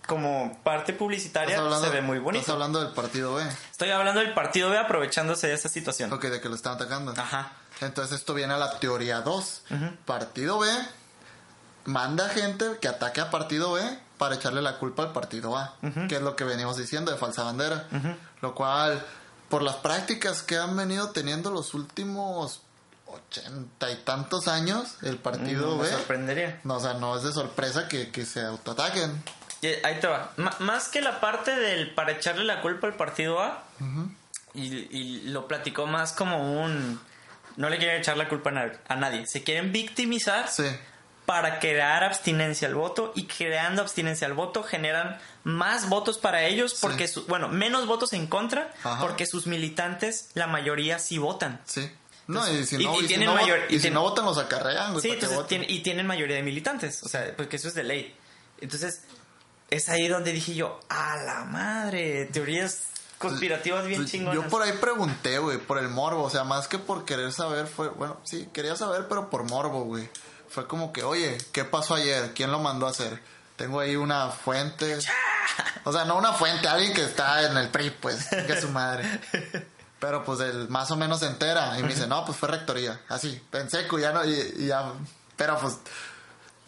[0.09, 2.51] como parte publicitaria Estás hablando, se ve muy Estás bonito.
[2.53, 3.43] hablando del partido B.
[3.71, 6.11] Estoy hablando del partido B aprovechándose de esta situación.
[6.11, 7.13] Ok, de que lo están atacando.
[7.15, 7.53] Ajá.
[7.79, 9.63] Entonces esto viene a la teoría 2.
[10.05, 10.67] Partido B
[11.85, 15.75] manda gente que ataque a partido B para echarle la culpa al partido A,
[16.09, 17.87] que es lo que venimos diciendo de falsa bandera.
[18.41, 19.05] Lo cual,
[19.47, 22.61] por las prácticas que han venido teniendo los últimos
[23.07, 26.59] ochenta y tantos años, el partido No me B, sorprendería.
[26.63, 29.23] no, o sea, no es de sorpresa que, que se autoataquen.
[29.61, 30.31] Y ahí te va.
[30.37, 33.63] M- más que la parte del para echarle la culpa al partido A,
[34.53, 34.63] y,
[34.97, 36.99] y lo platicó más como un...
[37.57, 39.25] No le quieren echar la culpa a, na- a nadie.
[39.27, 40.63] Se quieren victimizar Sí,
[41.25, 46.75] para crear abstinencia al voto y creando abstinencia al voto generan más votos para ellos
[46.79, 49.01] porque, su- bueno, menos votos en contra Ajá.
[49.01, 51.59] porque sus militantes, la mayoría sí votan.
[51.65, 51.91] sí.
[52.27, 53.89] No, y si y- no, y y si tienen no, mayor- vot- y y si
[53.89, 55.01] no votan los acarrean.
[55.01, 58.15] Sí, entonces tiene- y tienen mayoría de militantes, o sea, porque eso es de ley.
[58.61, 59.01] Entonces,
[59.69, 64.43] es ahí donde dije yo, a la madre, teorías conspirativas bien Pues, chingonas.
[64.43, 66.23] Yo por ahí pregunté, güey, por el morbo.
[66.23, 67.89] O sea, más que por querer saber, fue.
[67.89, 70.09] Bueno, sí, quería saber, pero por morbo, güey.
[70.47, 72.33] Fue como que, oye, ¿qué pasó ayer?
[72.33, 73.21] ¿Quién lo mandó a hacer?
[73.55, 74.97] Tengo ahí una fuente.
[75.83, 78.69] O sea, no una fuente, alguien que está en el PRI, pues, que es su
[78.69, 79.03] madre.
[79.99, 83.01] Pero pues él más o menos se entera y me dice, no, pues fue rectoría.
[83.09, 84.93] Así, en seco, ya no, y, y ya.
[85.35, 85.79] Pero pues,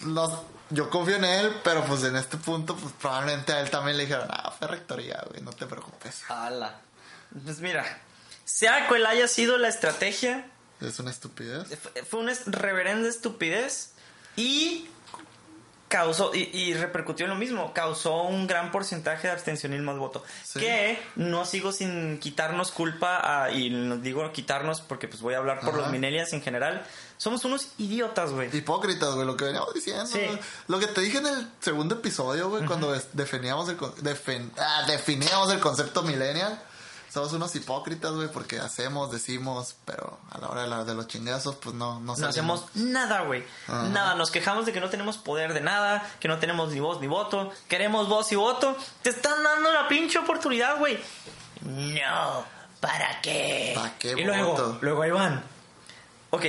[0.03, 3.97] no, yo confío en él, pero pues en este punto, pues probablemente a él también
[3.97, 6.23] le dijeron, ah, fue rectoría, güey, no te preocupes.
[6.29, 6.79] Ala.
[7.45, 7.85] Pues mira,
[8.45, 10.45] sea cual haya sido la estrategia,
[10.81, 11.67] Es una estupidez.
[12.09, 13.93] fue una reverenda estupidez
[14.35, 14.89] y
[15.91, 20.23] causó, y, y repercutió en lo mismo, causó un gran porcentaje de abstencionismo al voto.
[20.43, 20.59] Sí.
[20.61, 25.37] Que no sigo sin quitarnos culpa, a- y nos digo quitarnos porque pues voy a
[25.37, 25.77] hablar por Ajá.
[25.79, 26.83] los millennials en general.
[27.17, 28.49] Somos unos idiotas, güey.
[28.55, 30.07] Hipócritas, güey, lo que veníamos diciendo.
[30.07, 30.21] Sí.
[30.67, 35.51] Lo que te dije en el segundo episodio, güey, cuando definíamos el, defen- ah, definíamos
[35.51, 36.59] el concepto millennial.
[37.11, 41.07] Somos unos hipócritas, güey, porque hacemos, decimos, pero a la hora de, la- de los
[41.07, 43.43] chingazos, pues no, no No hacemos nada, güey.
[43.67, 44.15] Nada.
[44.15, 47.07] Nos quejamos de que no tenemos poder de nada, que no tenemos ni voz ni
[47.07, 47.51] voto.
[47.67, 48.77] Queremos voz y voto.
[49.01, 50.97] Te están dando la pinche oportunidad, güey.
[51.61, 52.45] No.
[52.79, 53.73] ¿Para qué?
[53.75, 54.77] ¿Para qué Y luego, voto?
[54.81, 55.43] luego ahí van.
[56.29, 56.45] Ok.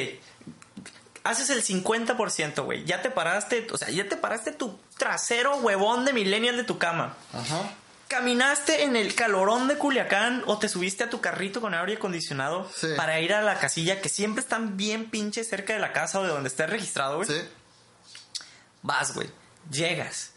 [1.25, 2.85] Haces el 50%, güey.
[2.85, 6.79] Ya te paraste, o sea, ya te paraste tu trasero huevón de millennial de tu
[6.79, 7.15] cama.
[7.33, 7.63] Ajá.
[8.13, 12.71] ¿Caminaste en el calorón de Culiacán o te subiste a tu carrito con aire acondicionado
[12.77, 12.89] Sí.
[12.95, 16.23] para ir a la casilla que siempre están bien pinche cerca de la casa o
[16.23, 17.27] de donde estés registrado, güey?
[17.29, 17.41] Sí.
[18.83, 19.31] Vas, güey.
[19.71, 20.33] Llegas.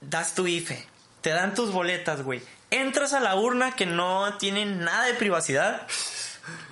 [0.00, 0.86] Das tu IFE.
[1.22, 2.40] Te dan tus boletas, güey.
[2.70, 5.86] Entras a la urna que no tiene nada de privacidad.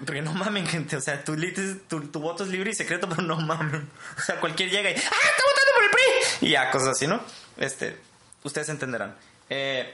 [0.04, 0.96] Porque no mamen, gente.
[0.96, 3.90] O sea, tu, lit- tu, tu voto es libre y secreto, pero no mamen.
[4.16, 4.94] O sea, cualquier llega y.
[4.94, 6.46] ¡Ah, está votando por el PRI!
[6.48, 7.20] Y ya, cosas así, ¿no?
[7.56, 7.98] Este.
[8.44, 9.16] Ustedes entenderán.
[9.48, 9.92] Eh,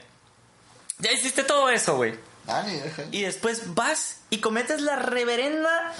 [0.99, 2.17] ya hiciste todo eso, güey.
[2.45, 3.03] Dani, deja.
[3.11, 5.93] Y después vas y cometes la reverenda.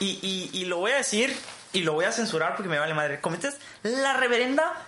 [0.00, 1.36] Y, y, y lo voy a decir
[1.72, 3.20] y lo voy a censurar porque me vale madre.
[3.20, 4.86] Cometes la reverenda.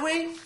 [0.00, 0.36] Güey.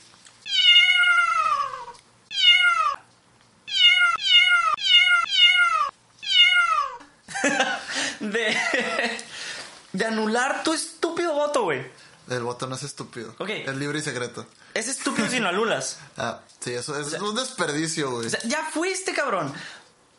[8.20, 8.56] De,
[9.92, 11.86] de anular tu estúpido voto, güey.
[12.30, 13.34] El voto no es estúpido.
[13.38, 13.48] Ok.
[13.50, 14.44] Es libre y secreto.
[14.74, 15.98] Es estúpido si lo anulas.
[16.16, 18.26] Ah, sí, eso es un desperdicio, güey.
[18.26, 19.52] O sea, ya fuiste, cabrón.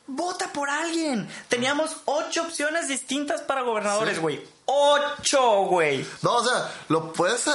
[0.07, 1.29] Vota por alguien.
[1.49, 4.21] Teníamos ocho opciones distintas para gobernadores, Sí.
[4.21, 4.43] güey.
[4.65, 6.05] Ocho, güey.
[6.23, 7.45] No, o sea, lo puedes.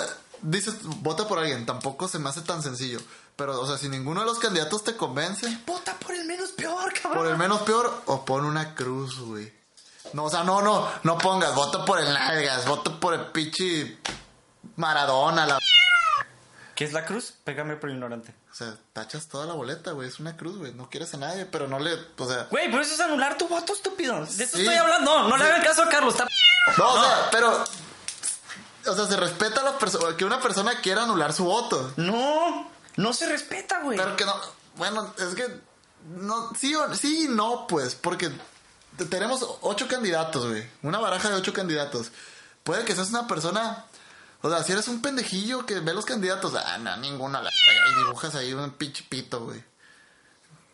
[0.43, 1.67] Dices, vota por alguien.
[1.67, 3.01] Tampoco se me hace tan sencillo.
[3.37, 6.93] Pero, o sea, si ninguno de los candidatos te convence, Vota por el menos peor,
[6.93, 7.23] cabrón.
[7.25, 9.53] por el menos peor, o pon una cruz, güey.
[10.13, 13.99] No, o sea, no, no, no pongas, vota por el Nalgas, vota por el pichi
[14.77, 15.59] Maradona, la.
[16.75, 17.35] ¿Qué es la cruz?
[17.45, 18.35] Pégame por ignorante.
[18.51, 20.09] O sea, tachas toda la boleta, güey.
[20.09, 20.73] Es una cruz, güey.
[20.75, 21.95] No quieres a nadie, pero no le.
[22.19, 22.49] O sea.
[22.51, 24.15] Güey, pero eso es anular tu voto, estúpido.
[24.27, 24.63] De eso Sí.
[24.63, 25.23] estoy hablando.
[25.23, 26.15] No, no le hagan caso a Carlos.
[26.15, 26.27] Está...
[26.77, 27.65] No, o sea, pero.
[28.87, 30.17] O sea, se respeta a la persona.
[30.17, 31.93] Que una persona quiera anular su voto.
[31.97, 33.97] No, no se respeta, güey.
[33.97, 34.35] Pero que no.
[34.77, 35.61] Bueno, es que.
[36.09, 37.95] No, sí, o- sí y no, pues.
[37.95, 38.31] Porque
[38.99, 40.69] te- tenemos ocho candidatos, güey.
[40.83, 42.11] Una baraja de ocho candidatos.
[42.65, 43.85] Puede que seas una persona.
[44.47, 46.55] O sea, si eres un pendejillo que ve los candidatos.
[46.55, 47.41] Ah, no, ninguno.
[47.41, 49.65] la- Y dibujas ahí un pinche pito, güey.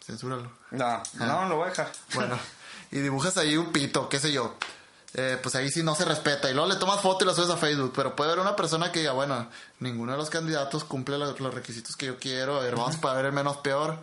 [0.05, 0.51] Censúralo.
[0.73, 1.93] No, no, lo voy a dejar.
[2.15, 2.37] Bueno,
[2.91, 4.57] y dibujas ahí un pito, qué sé yo.
[5.15, 6.51] Eh, pues ahí sí no se respeta.
[6.51, 7.93] Y luego le tomas foto y la subes a Facebook.
[7.95, 9.49] Pero puede haber una persona que diga, bueno,
[9.81, 12.59] ninguno de los candidatos cumple lo- los requisitos que yo quiero.
[12.59, 13.99] A ver, vamos para ver el menos peor.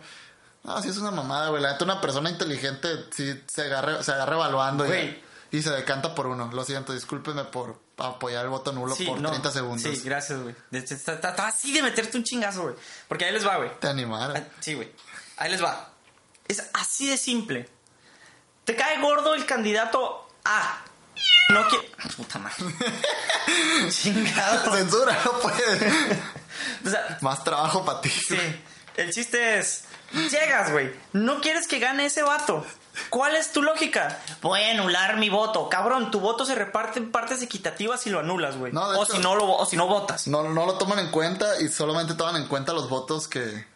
[0.64, 1.62] No, sí es una mamada, güey.
[1.62, 6.14] La neta, una persona inteligente sí se agarra, se agarra evaluando y, y se decanta
[6.14, 6.50] por uno.
[6.52, 9.30] Lo siento, discúlpeme por apoyar el voto nulo por no.
[9.30, 9.82] 30 segundos.
[9.82, 10.54] Sí, gracias, güey.
[10.72, 12.74] Está así de meterte un chingazo, güey.
[13.08, 13.70] Porque ahí les va, güey.
[13.80, 14.36] Te animaron.
[14.36, 14.92] Ah, Sí, güey.
[15.36, 15.90] Ahí les va.
[16.46, 17.68] Es así de simple.
[18.64, 20.82] Te cae gordo el candidato A.
[21.50, 21.90] No quiere.
[22.16, 22.56] Puta madre.
[23.90, 24.74] Chingado.
[24.76, 25.92] Censura, no puede.
[26.84, 28.10] O sea, Más trabajo para ti.
[28.10, 28.36] sí.
[28.96, 29.84] El chiste es.
[30.12, 30.92] Llegas, güey.
[31.12, 32.66] No quieres que gane ese vato.
[33.10, 34.18] ¿Cuál es tu lógica?
[34.42, 35.68] Voy a anular mi voto.
[35.68, 38.72] Cabrón, tu voto se reparte en partes equitativas si lo anulas, güey.
[38.72, 40.26] No, o, hecho- si no lo, o si no votas.
[40.28, 43.66] No, no lo toman en cuenta y solamente toman en cuenta los votos que,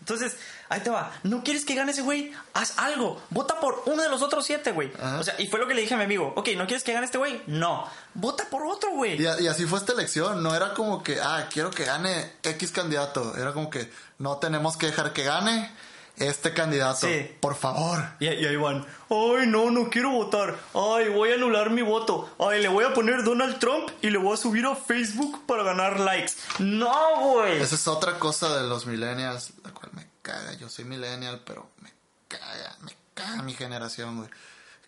[0.00, 0.36] Entonces,
[0.68, 1.12] ahí te va.
[1.22, 2.32] ¿No quieres que gane ese güey?
[2.54, 3.22] Haz algo.
[3.30, 4.90] Vota por uno de los otros siete, güey.
[5.18, 6.32] O sea, y fue lo que le dije a mi amigo.
[6.36, 7.40] Ok, ¿no quieres que gane este güey?
[7.46, 7.86] No.
[8.14, 9.20] Vota por otro, güey.
[9.22, 13.36] Y así fue esta elección, no era como que, ah, quiero que gane X candidato,
[13.36, 15.70] era como que no tenemos que dejar que gane
[16.28, 17.30] este candidato, Sí.
[17.40, 18.02] por favor.
[18.20, 18.86] Y, y ahí van.
[19.10, 20.56] Ay, no, no quiero votar.
[20.74, 22.34] Ay, voy a anular mi voto.
[22.38, 25.62] Ay, le voy a poner Donald Trump y le voy a subir a Facebook para
[25.62, 26.32] ganar likes.
[26.58, 27.60] No, güey.
[27.60, 31.68] Esa es otra cosa de los millennials, la cual me caga, yo soy millennial, pero
[31.80, 31.92] me
[32.28, 34.30] caga, me caga mi generación, güey.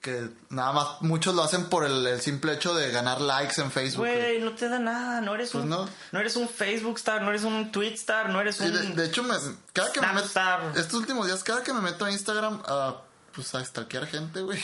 [0.05, 3.71] Que nada más, muchos lo hacen por el, el simple hecho de ganar likes en
[3.71, 4.07] Facebook.
[4.07, 4.39] güey.
[4.39, 5.23] No te da nada.
[5.23, 5.71] No eres Pues un.
[5.71, 5.89] no.
[6.13, 6.21] No.
[6.21, 8.73] eres un Facebook star, no eres un Tweet star, no eres Sí, un.
[8.75, 9.35] de, de hecho, me,
[9.73, 10.29] cada que me meto,
[10.77, 12.97] estos últimos días, cada que me meto a Instagram a,
[13.35, 14.63] pues, a stalkear gente, güey.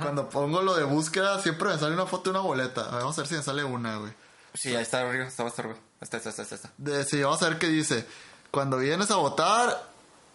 [0.00, 2.80] Cuando pongo lo de búsqueda, siempre me sale una foto de una boleta.
[2.88, 4.14] A ver, Vamos a ver si me sale una, güey.
[4.54, 5.76] Sí, ahí está arriba, está, está arriba.
[6.00, 6.70] Está, está, está, está, está.
[6.78, 8.06] De, sí, vamos a ver qué dice.
[8.50, 9.90] Cuando vienes a votar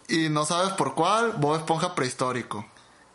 [0.08, 2.64] y no sabes por cuál, Bob Esponja prehistórico.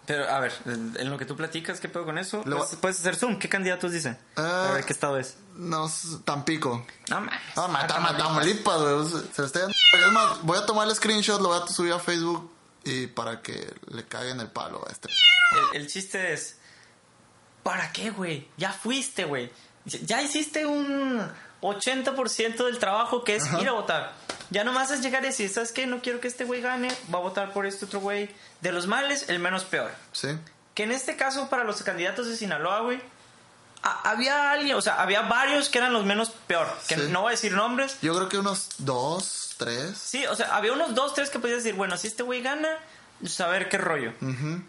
[0.07, 2.43] Pero, a ver, en lo que tú platicas, ¿qué pedo con eso?
[2.45, 3.39] Lo- ¿Puedes, puedes hacer zoom?
[3.39, 4.19] ¿Qué candidatos dicen?
[4.37, 4.69] Ah.
[4.69, 5.37] a ver, ¿qué estado es?
[5.55, 5.91] No,
[6.25, 6.85] Tampico.
[7.09, 7.41] No mames.
[7.57, 9.23] Ah, mata, mata, Tamaulipas, güey.
[9.33, 9.75] Se lo estoy dando.
[10.07, 12.51] Es más, voy a tomar el screenshot, lo voy a subir a Facebook
[12.85, 15.09] y para que le caguen el palo a este.
[15.73, 16.57] El, el chiste es,
[17.63, 18.49] ¿para qué, güey?
[18.59, 19.51] Ya fuiste, güey.
[19.87, 21.21] Ya hiciste un
[21.73, 24.13] 80% del trabajo que es ir a votar.
[24.51, 25.87] Ya nomás es llegar y decir, ¿sabes qué?
[25.87, 28.29] No quiero que este güey gane, va a votar por este otro güey.
[28.61, 29.91] De los males, el menos peor.
[30.13, 30.29] Sí.
[30.75, 33.01] Que en este caso, para los candidatos de Sinaloa, güey,
[33.83, 36.67] había alguien, o sea, había varios que eran los menos peor.
[36.89, 37.03] Que Sí.
[37.11, 37.99] no voy a decir nombres.
[38.01, 39.97] Yo creo que unos dos, tres.
[39.99, 42.79] Sí, o sea, había unos dos, tres que podías decir, bueno, si este güey gana,
[43.21, 44.13] pues a ver qué rollo.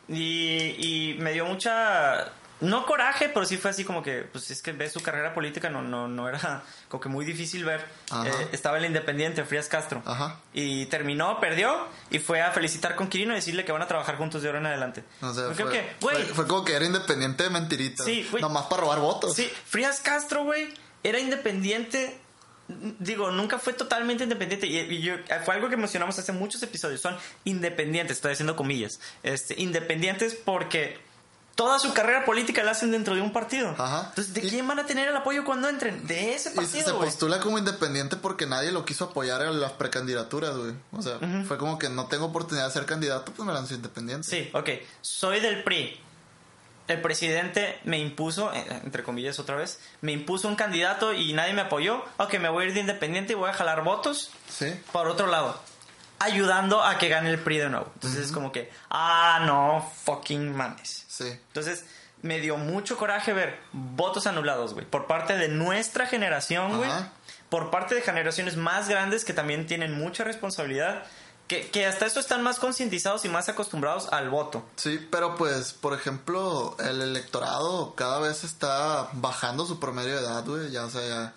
[0.08, 2.29] y, y me dio mucha,
[2.61, 5.69] no coraje, pero sí fue así como que, pues es que ves su carrera política,
[5.69, 7.81] no, no, no era como que muy difícil ver.
[8.25, 10.01] Eh, estaba el Independiente, Frías Castro.
[10.05, 10.39] Ajá.
[10.53, 14.17] Y terminó, perdió, y fue a felicitar con Quirino y decirle que van a trabajar
[14.17, 15.03] juntos de ahora en adelante.
[15.21, 18.05] O sea, fue, güey, fue, fue como que era independiente de mentiritas.
[18.05, 18.41] Sí, güey.
[18.41, 19.35] Nomás para robar votos.
[19.35, 22.19] Sí, Frías Castro, güey, era independiente.
[22.67, 24.65] Digo, nunca fue totalmente independiente.
[24.65, 26.99] Y, y yo- fue algo que mencionamos hace muchos episodios.
[27.01, 28.99] Son independientes, estoy haciendo comillas.
[29.21, 30.97] Este, independientes porque
[31.55, 33.73] toda su carrera política la hacen dentro de un partido.
[33.77, 34.07] Ajá.
[34.09, 36.05] Entonces, ¿de quién van a tener el apoyo cuando entren?
[36.05, 39.71] De ese Y se partido, postula como independiente porque nadie lo quiso apoyar en las
[39.71, 40.73] precandidaturas, güey.
[40.91, 44.27] O sea, fue como que no tengo oportunidad de ser candidato, pues me lanzo independiente.
[44.27, 44.69] Sí, ok.
[45.01, 46.01] Soy del PRI.
[46.87, 51.53] El presidente me impuso, eh, entre comillas otra vez, me impuso un candidato y nadie
[51.53, 52.03] me apoyó.
[52.17, 54.29] Ok, me voy a ir de independiente y voy a jalar votos.
[54.49, 54.67] Sí.
[54.91, 55.59] por otro lado,
[56.19, 57.91] ayudando a que gane el PRI de nuevo.
[57.95, 61.04] Entonces es como que, ah, no, fucking mames.
[61.15, 61.28] Sí.
[61.28, 61.86] Entonces
[62.21, 66.89] me dio mucho coraje ver votos anulados, güey, por parte de nuestra generación, güey,
[67.49, 71.04] por parte de generaciones más grandes que también tienen mucha responsabilidad,
[71.47, 74.65] que, que hasta eso están más concientizados y más acostumbrados al voto.
[74.75, 80.43] Sí, pero pues, por ejemplo, el electorado cada vez está bajando su promedio de edad,
[80.43, 80.71] güey.
[80.71, 81.34] Ya, o sea, ya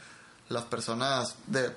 [0.49, 1.71] las personas de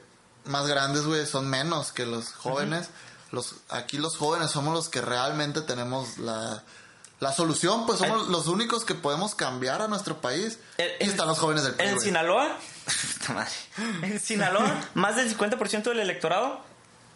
[0.46, 2.90] más grandes, güey, son menos que los jóvenes.
[3.32, 6.64] Los, aquí los jóvenes somos los que realmente tenemos la,
[7.22, 10.60] la solución, pues somos los únicos que podemos cambiar a nuestro país.
[10.78, 12.00] El- y están los jóvenes del PRI, En.
[12.02, 12.58] Sinaloa,
[14.02, 16.62] en Sinaloa, más del 50% del electorado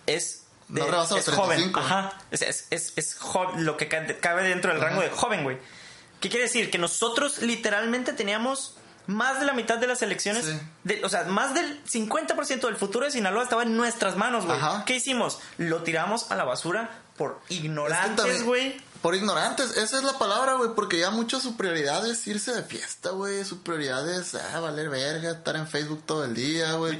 [0.05, 1.57] es, de- No rebasa los es joven.
[1.57, 1.79] 35.
[1.79, 2.13] Ajá.
[2.31, 3.17] Es, es, es, es
[3.57, 5.57] lo que ca- cabe dentro del rango de joven, güey.
[6.21, 6.71] ¿Qué quiere decir?
[6.71, 8.75] Que nosotros literalmente teníamos
[9.07, 10.59] más de la mitad de las elecciones, Sí.
[10.83, 14.57] de- o sea, más del 50% del futuro de Sinaloa estaba en nuestras manos, güey.
[14.85, 15.39] ¿Qué hicimos?
[15.57, 18.81] Lo tiramos a la basura por Es que ignorantes, güey.
[19.05, 22.63] Por ignorantes, esa es la palabra, güey, porque ya mucho su prioridad es irse de
[22.63, 23.45] fiesta, güey.
[23.45, 26.99] Su prioridad es, ah, valer verga, estar en Facebook todo el día, güey.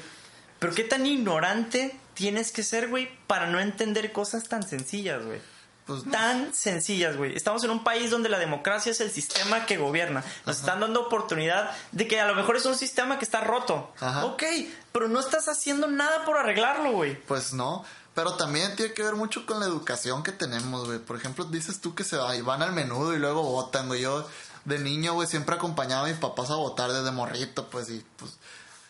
[0.60, 5.42] Pero qué tan ignorante tienes que ser, güey, para no entender cosas tan sencillas, güey.
[5.88, 7.36] Pues, Tan sencillas, güey.
[7.36, 10.24] Estamos en un país donde la democracia es el sistema que gobierna.
[10.46, 13.92] Nos están dando oportunidad de que a lo mejor es un sistema que está roto.
[14.00, 14.26] Ajá.
[14.26, 14.44] Ok,
[14.92, 17.16] pero no estás haciendo nada por arreglarlo, güey.
[17.16, 17.84] Pues no,
[18.16, 20.98] pero también tiene que ver mucho con la educación que tenemos, güey.
[21.00, 24.02] Por ejemplo, dices tú que se va- y van al menudo y luego votan, güey.
[24.02, 24.28] Yo
[24.64, 28.32] de niño, güey, siempre acompañaba a mis papás a votar desde morrito, pues, y pues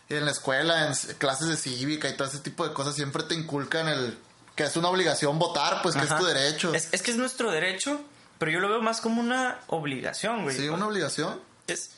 [0.08, 3.24] y en la escuela, en clases de cívica y todo ese tipo de cosas, siempre
[3.24, 4.18] te inculcan el
[4.56, 6.74] que es una obligación votar, pues que es tu derecho.
[6.74, 8.00] Es, es que es nuestro derecho,
[8.38, 10.56] pero yo lo veo más como una obligación, güey.
[10.56, 11.42] Sí, una obligación.
[11.68, 11.90] Es,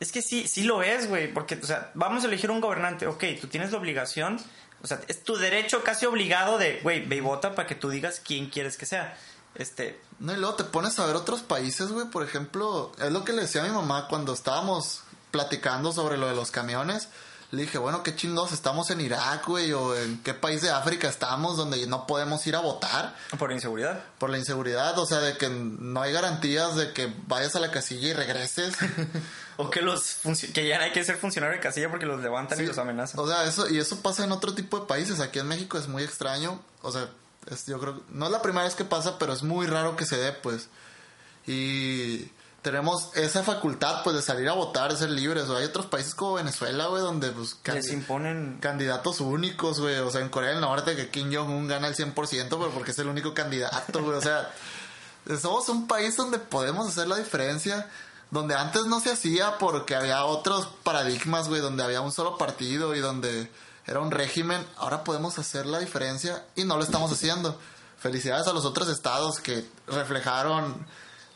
[0.00, 3.06] es que sí, sí lo es, güey, porque, o sea, vamos a elegir un gobernante,
[3.06, 4.40] ok, tú tienes la obligación,
[4.82, 7.90] o sea, es tu derecho casi obligado de, güey, ve y vota para que tú
[7.90, 9.16] digas quién quieres que sea.
[9.54, 12.06] Este, No, y luego te pones a ver otros países, güey.
[12.06, 16.28] Por ejemplo, es lo que le decía a mi mamá cuando estábamos platicando sobre lo
[16.28, 17.08] de los camiones.
[17.52, 21.08] Le dije, bueno, qué chingados estamos en Irak, güey, o en qué país de África
[21.08, 24.04] estamos donde no podemos ir a votar por inseguridad.
[24.18, 27.70] por la inseguridad, o sea, de que no hay garantías de que vayas a la
[27.72, 28.74] casilla y regreses.
[29.62, 30.20] O que los
[30.54, 33.20] que ya hay que ser funcionario de casilla porque los levantan y los amenazan.
[33.20, 35.20] O sea, eso, y eso pasa en otro tipo de países.
[35.20, 36.62] Aquí en México es muy extraño.
[36.80, 37.10] O sea,
[37.50, 40.06] es- yo creo, no es la primera vez que pasa, pero es muy raro que
[40.06, 40.68] se dé, pues.
[41.46, 42.30] Y
[42.62, 45.48] tenemos esa facultad, pues, de salir a votar, de ser libres.
[45.48, 48.58] O hay otros países como Venezuela, güey, donde, pues, Les imponen...
[48.60, 49.96] candidatos únicos, güey.
[49.96, 52.98] O sea, en Corea del Norte que Kim Jong-un gana el 100%, pero porque es
[52.98, 54.16] el único candidato, güey.
[54.16, 54.50] O sea,
[55.40, 57.88] somos un país donde podemos hacer la diferencia.
[58.30, 62.94] Donde antes no se hacía porque había otros paradigmas, güey, donde había un solo partido
[62.94, 63.50] y donde
[63.86, 64.64] era un régimen.
[64.76, 67.58] Ahora podemos hacer la diferencia y no lo estamos haciendo.
[67.98, 70.86] Felicidades a los otros estados que reflejaron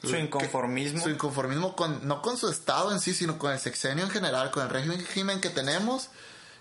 [0.06, 1.02] Su inconformismo.
[1.02, 4.50] su inconformismo con, no con su estado en sí, sino con el sexenio en general,
[4.50, 6.08] con el régimen que tenemos.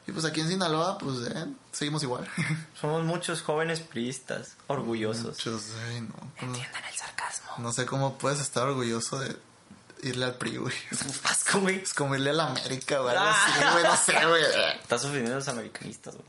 [0.05, 2.27] Y pues aquí en Sinaloa, pues eh, seguimos igual.
[2.81, 5.25] Somos muchos jóvenes priistas, orgullosos.
[5.37, 6.13] Muchos, ay, no.
[6.45, 7.51] Entiendan el sarcasmo.
[7.59, 9.35] No sé cómo puedes estar orgulloso de
[10.01, 10.75] irle al PRI, güey.
[11.23, 11.77] Asco, güey.
[11.81, 13.15] Es como irle a la América, güey.
[13.15, 13.45] algo Ah.
[13.45, 13.83] así, güey.
[13.85, 14.43] No sé, güey.
[14.81, 16.27] Estás ofendiendo a los americanistas, güey.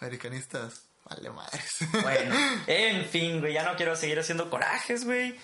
[0.00, 0.82] Americanistas.
[1.08, 1.76] Vale, madres.
[2.02, 2.34] Bueno,
[2.66, 5.38] en fin, güey, ya no quiero seguir haciendo corajes, güey.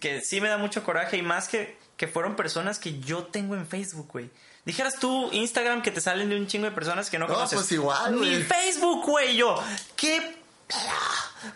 [0.00, 3.54] Que sí me da mucho coraje y más que, que fueron personas que yo tengo
[3.54, 4.30] en Facebook, güey.
[4.66, 7.58] Dijeras tú, Instagram, que te salen de un chingo de personas que no, No, conoces.
[7.58, 8.42] pues igual, Ni güey.
[8.42, 9.62] Facebook, güey, yo.
[9.96, 10.36] ¿Qué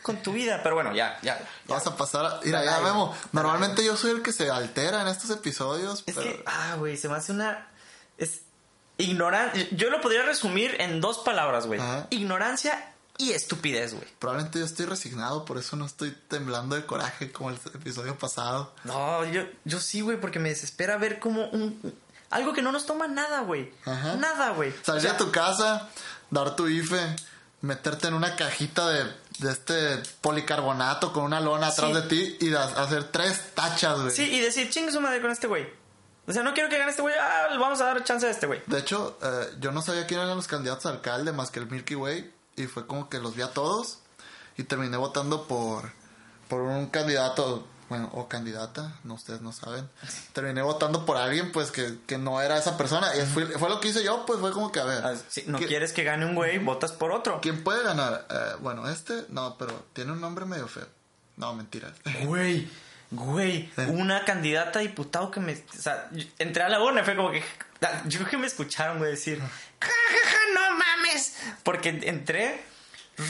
[0.00, 0.60] con tu vida?
[0.62, 1.38] Pero bueno, ya, ya.
[1.38, 1.48] ya.
[1.66, 2.40] Vamos a pasar a...
[2.42, 3.14] Mira, ya vemos.
[3.32, 6.22] Normalmente yo soy el que se altera en estos episodios, Es pero...
[6.22, 7.68] que, ah, güey, se me hace una...
[8.16, 8.40] Es
[8.96, 9.66] ignorancia.
[9.72, 11.80] Yo lo podría resumir en dos palabras, güey.
[12.08, 12.91] Ignorancia
[13.28, 14.06] y estupidez, güey.
[14.18, 18.74] Probablemente yo estoy resignado, por eso no estoy temblando de coraje como el episodio pasado.
[18.84, 21.94] No, yo, yo sí, güey, porque me desespera ver como un...
[22.30, 23.72] Algo que no nos toma nada, güey.
[23.84, 24.14] Ajá.
[24.16, 24.72] Nada, güey.
[24.82, 25.88] Salir O sea, de tu casa,
[26.30, 27.14] dar tu IFE,
[27.60, 29.04] meterte en una cajita de,
[29.38, 31.94] de este policarbonato con una lona atrás Sí.
[31.94, 34.10] de ti y hacer tres tachas, güey.
[34.10, 35.68] Sí, y decir, chingue su madre con este güey.
[36.26, 37.14] O sea, no quiero que gane este güey.
[37.20, 38.62] Ah, vamos a dar chance a este güey.
[38.66, 41.66] De hecho, eh, yo no sabía quién eran los candidatos a alcalde más que el
[41.68, 43.98] Milky Way y fue como que los vi a todos
[44.56, 45.90] y terminé votando por,
[46.48, 49.88] por un candidato, bueno, o candidata, no ustedes no saben.
[50.32, 53.80] Terminé votando por alguien pues que, que no era esa persona y fue, fue lo
[53.80, 55.04] que hice yo, pues fue como que a ver.
[55.04, 55.14] Ah,
[55.46, 57.40] no ¿qué- quieres que gane un güey, votas por otro.
[57.40, 58.26] ¿Quién puede ganar?
[58.30, 60.86] Eh, bueno, este, no, pero tiene un nombre medio feo.
[61.36, 61.92] No, mentira.
[62.24, 62.68] Güey,
[63.10, 63.86] güey, Eh.
[63.88, 65.52] una candidata a diputado que me.
[65.54, 67.42] O sea, entré a la urna y fue como que.
[68.06, 69.38] Yo creo que me escucharon, güey, decir.
[69.40, 69.46] "Ja,
[69.88, 71.34] ja, ja, no mames.
[71.62, 72.72] Porque entré.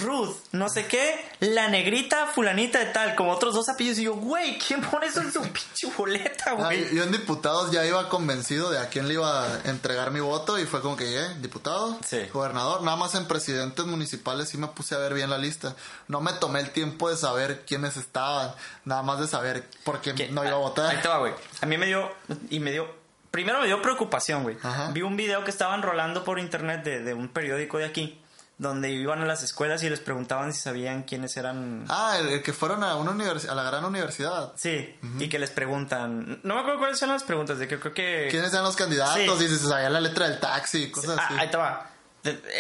[0.01, 3.99] Ruth, no sé qué, la negrita fulanita de tal, como otros dos apellidos.
[3.99, 6.95] Y yo, güey, ¿quién pone eso en su pinche boleta, Ah, güey?
[6.95, 10.57] yo en diputados ya iba convencido de a quién le iba a entregar mi voto
[10.57, 12.21] y fue como que llegué, diputado, Sí.
[12.33, 15.75] gobernador, nada más en presidentes municipales sí me puse a ver bien la lista.
[16.07, 20.15] No me tomé el tiempo de saber quiénes estaban, nada más de saber por qué
[20.15, 20.95] Que- no iba a votar.
[20.95, 21.35] Ahí te va, güey.
[21.61, 22.09] A mí me dio.
[22.51, 23.02] Y me dio.
[23.33, 24.57] Primero me dio preocupación, güey.
[24.63, 24.91] Ajá.
[24.93, 28.19] Vi un video que estaban rolando por internet de, de un periódico de aquí.
[28.59, 31.85] Donde iban a las escuelas y les preguntaban si sabían quiénes eran.
[31.89, 34.53] Ah, el, el que fueron a una a la gran universidad.
[34.55, 36.39] Sí, y que les preguntan.
[36.45, 38.29] No me acuerdo cuáles son las preguntas, de que creo que.
[38.31, 39.39] ¿Quiénes eran los candidatos?
[39.39, 39.45] Sí.
[39.47, 41.35] Y se sabía la letra del taxi, cosas Ah, así.
[41.41, 41.91] ahí te va.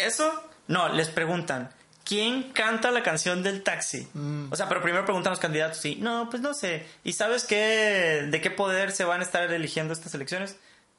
[0.05, 0.33] Eso,
[0.69, 1.71] no, les preguntan.
[2.05, 4.09] ¿Quién canta la canción del taxi?
[4.15, 4.53] Mm.
[4.53, 6.87] O sea, pero primero preguntan los candidatos y, no, pues no sé.
[7.05, 10.57] ¿Y sabes qué, de qué poder se van a estar eligiendo estas elecciones?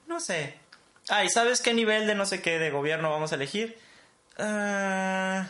[0.07, 0.57] No sé.
[1.09, 3.77] Ah, ¿y sabes qué nivel de no sé qué de gobierno vamos a elegir?
[4.37, 5.47] Ah,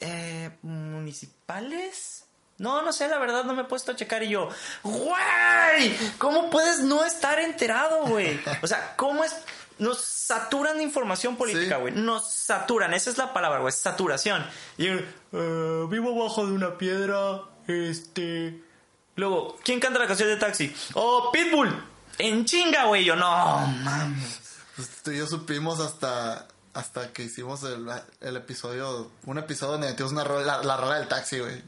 [0.00, 2.24] eh, ¿Municipales?
[2.58, 4.48] No, no sé, la verdad no me he puesto a checar y yo,
[4.82, 5.94] ¡Güey!
[6.16, 8.40] ¿Cómo puedes no estar enterado, güey?
[8.62, 9.36] O sea, ¿cómo es?
[9.78, 11.80] Nos saturan de información política, Sí.
[11.82, 11.94] güey.
[11.94, 14.46] Nos saturan, esa es la palabra, güey, saturación.
[14.78, 15.04] Y "Eh,
[15.90, 18.62] vivo abajo de una piedra, este...
[19.16, 20.74] Luego, ¿quién canta la canción de Taxi?
[20.94, 21.74] ¡Oh, Pitbull!
[22.18, 23.04] En chinga, güey.
[23.04, 23.26] Yo, no,
[23.66, 24.40] mames.
[24.76, 27.88] Pues tú y yo supimos hasta hasta que hicimos el,
[28.20, 31.62] el episodio, un episodio donde metimos una rola, la, la rola del taxi, güey.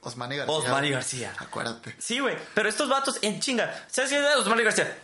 [0.00, 0.54] Osmani García.
[0.56, 1.34] Osmani García.
[1.38, 1.94] Acuérdate.
[2.00, 2.36] Sí, güey.
[2.54, 3.72] Pero estos vatos en chinga.
[3.88, 4.98] ¿Sabes quién es Osmani García?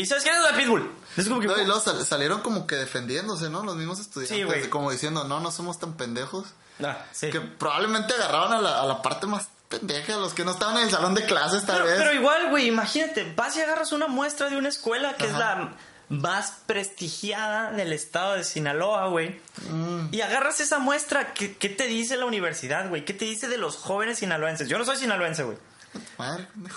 [0.00, 0.90] ¿Y sabes quién es la Pitbull?
[1.16, 1.46] Es como que...
[1.46, 3.62] No, y luego sal- salieron como que defendiéndose, ¿no?
[3.64, 4.36] Los mismos estudiantes.
[4.36, 4.68] Sí, güey.
[4.70, 6.46] Como diciendo, no, no somos tan pendejos.
[6.82, 7.30] Ah, sí.
[7.30, 10.76] Que probablemente agarraron a la, a la parte más pendeja, a los que no estaban
[10.78, 11.98] en el salón de clases, tal Pero, vez.
[11.98, 15.74] pero igual, güey, imagínate, vas y agarras una muestra de una escuela que es la
[16.08, 19.40] más prestigiada del estado de Sinaloa, güey.
[19.70, 20.06] Mm.
[20.12, 23.04] Y agarras esa muestra, ¿qué, qué te dice la universidad, güey?
[23.04, 24.68] ¿Qué te dice de los jóvenes sinaloenses?
[24.68, 25.58] Yo no soy sinaloense, güey.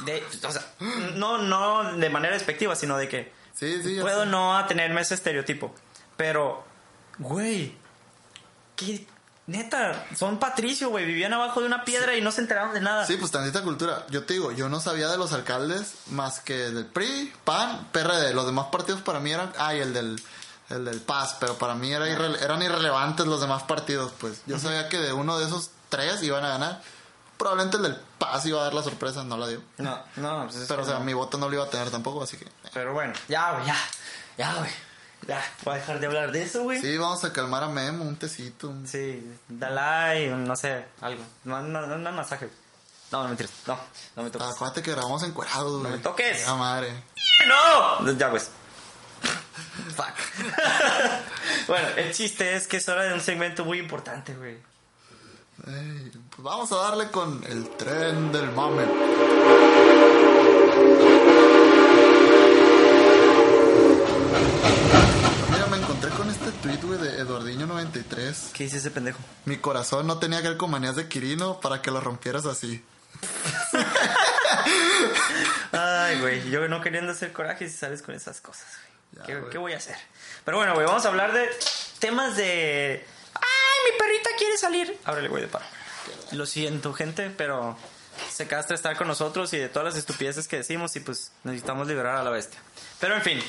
[0.06, 0.62] De- O sea,
[1.16, 4.30] no, no de manera despectiva, sino de que Sí, sí, ya puedo sé.
[4.30, 5.74] no atenerme a ese estereotipo.
[6.18, 6.64] Pero,
[7.20, 7.76] güey,
[8.76, 9.06] qué
[9.48, 13.06] neta, son patricio, güey, vivían abajo de una piedra y no se enteraron de nada.
[13.06, 14.06] Sí, pues tantita cultura.
[14.10, 18.34] Yo te digo, yo no sabía de los alcaldes más que del PRI, PAN, PRD.
[18.34, 19.52] Los demás partidos para mí eran...
[19.58, 20.22] Ah, y el del,
[20.70, 24.42] el del PAS, pero para mí era irrele- eran irrelevantes los demás partidos, pues.
[24.46, 26.82] Yo sabía que de uno de esos tres iban a ganar.
[27.42, 29.64] Probablemente el del PAS iba a dar la sorpresa, no la dio.
[29.80, 31.06] No, no, pues es Pero, o sea, no.
[31.06, 32.46] mi voto no lo iba a tener tampoco, así que...
[32.72, 33.76] Pero bueno, ya, güey, ya,
[34.38, 34.70] ya, güey.
[35.28, 36.80] Ya, voy a dejar de hablar de eso, güey.
[36.80, 38.70] Sí, vamos a calmar a Memo, un tecito.
[38.70, 41.24] un- Sí, Dalai, no sé, algo.
[41.44, 42.48] No, no, no, no masaje.
[43.12, 43.52] No, no mentiras.
[43.66, 43.80] No,
[44.16, 44.48] no me toques.
[44.48, 45.94] Acuérdate que grabamos encuerados, güey.
[45.94, 46.48] me toques.
[46.48, 46.94] Ah, madre.
[47.48, 48.12] ¡No!
[48.14, 48.52] Ya, pues.
[49.96, 50.14] Fuck.
[51.68, 54.58] bueno, el chiste es que es hora de un segmento muy importante, güey.
[55.64, 58.86] Pues vamos a darle con el tren del mame.
[65.52, 68.52] Mira, me encontré con este tweet, güey, de Eduardiño93.
[68.54, 69.20] ¿Qué dice ese pendejo?
[69.46, 72.84] Mi corazón no tenía que ver con manías de Quirino para que lo rompieras así.
[75.72, 78.92] Ay, güey, yo no queriendo hacer coraje si sales con esas cosas, güey.
[79.14, 79.52] Ya, ¿Qué, güey.
[79.52, 79.98] qué voy a hacer?
[80.46, 81.50] Pero bueno, güey, vamos a hablar de
[82.00, 83.06] temas de...
[83.82, 85.00] ¡Ay, mi perrita quiere salir!
[85.06, 85.66] Ábrele, güey, de paro.
[86.32, 87.78] Lo siento, gente, pero
[88.30, 91.88] se castra estar con nosotros y de todas las estupideces que decimos y pues necesitamos
[91.88, 92.60] liberar a la bestia.
[93.00, 93.40] Pero en fin,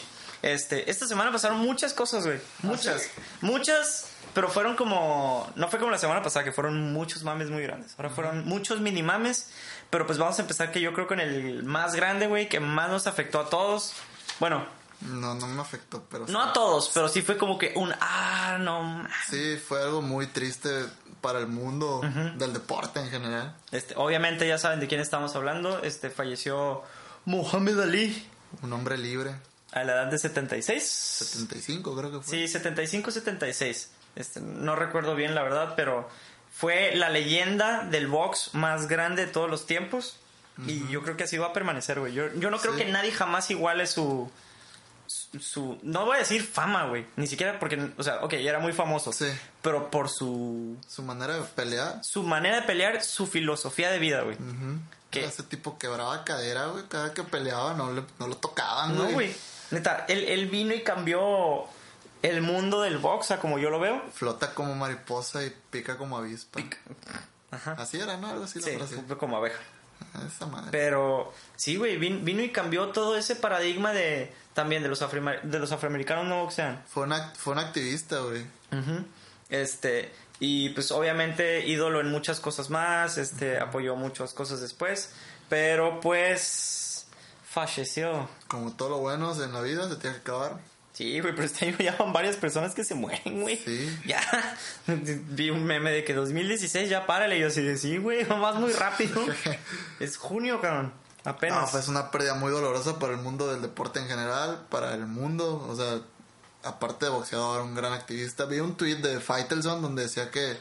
[0.43, 2.41] este, esta semana pasaron muchas cosas, güey.
[2.63, 3.11] Muchas.
[3.41, 5.51] Muchas, pero fueron como...
[5.57, 7.95] No fue como la semana pasada, que fueron muchos mames muy grandes.
[7.97, 9.51] Ahora fueron muchos mini mames,
[9.91, 12.91] pero pues vamos a empezar que yo creo con el más grande, güey, que más
[12.91, 13.93] nos afectó a todos.
[14.41, 14.67] Bueno,
[15.09, 17.93] No, no me afectó, pero no a todos, pero sí fue como que un...
[18.01, 18.83] Ah, no...
[18.83, 19.11] ma-".
[19.29, 20.71] sí, fue algo muy triste
[21.21, 22.01] para el mundo
[22.37, 23.57] del deporte en general.
[23.71, 25.83] Este, obviamente ya saben de quién estamos hablando.
[25.83, 26.83] Este falleció
[27.25, 28.29] Muhammad Ali
[28.63, 29.35] Un hombre libre,
[29.73, 30.83] a la edad de 76.
[30.85, 32.47] 75 creo que fue.
[32.49, 33.89] Sí, 75-76.
[34.17, 36.09] Este, no recuerdo bien la verdad, pero
[36.53, 40.17] fue la leyenda del box más grande de todos los tiempos.
[40.67, 42.13] Y yo creo que así va a permanecer, güey.
[42.13, 42.81] Yo, yo no creo Sí.
[42.85, 44.31] que nadie jamás iguale su,
[45.41, 47.07] su, No voy a decir fama, güey.
[47.17, 47.93] Ni siquiera porque...
[47.97, 49.13] O sea, ok, era muy famoso.
[49.13, 49.27] Sí.
[49.63, 50.77] Pero por su...
[50.89, 52.03] Su manera de pelear.
[52.05, 54.37] Su manera de pelear, su filosofía de vida, güey.
[55.11, 55.25] ¿Qué?
[55.25, 56.85] Ese tipo quebraba cadera, güey.
[56.89, 59.15] Cada que peleaba no, le, no lo tocaban, No, güey.
[59.15, 59.37] güey.
[59.71, 61.65] Neta, él, él vino y cambió
[62.23, 64.03] el mundo del box, a como yo lo veo.
[64.13, 66.61] Flota como mariposa y pica como avispa.
[67.51, 67.73] Ajá.
[67.79, 68.29] Así era, ¿no?
[68.29, 69.03] Algo así la Sí, frase.
[69.07, 69.59] fue como abeja.
[70.27, 70.69] Esa madre.
[70.71, 75.43] Pero sí, güey, vin- vino, y cambió todo ese paradigma de también de los, afroamer-
[75.43, 76.83] de los afroamericanos no boxean.
[76.87, 78.45] Fue, una, fue un activista, güey.
[79.49, 85.11] Este, y pues obviamente ídolo en muchas cosas más, este, apoyó muchas cosas después,
[85.49, 87.07] pero pues
[87.49, 88.29] falleció.
[88.49, 90.59] Como todo lo bueno en la vida se tiene que acabar.
[91.03, 93.57] Sí, güey, pero este año ya van varias personas que se mueren, güey.
[93.57, 93.99] Sí.
[94.07, 94.21] Ya.
[94.87, 97.39] Vi un meme de que 2016 ya párale.
[97.39, 99.21] Y yo así de sí, güey, vas muy rápido.
[100.01, 100.93] es junio, cabrón.
[101.25, 101.61] Apenas.
[101.61, 105.07] No, pues una pérdida muy dolorosa para el mundo del deporte en general, para el
[105.07, 106.01] mundo, o sea,
[106.63, 108.45] aparte de boxeador, un gran activista.
[108.45, 110.57] Vi un tweet de Faitelson donde decía que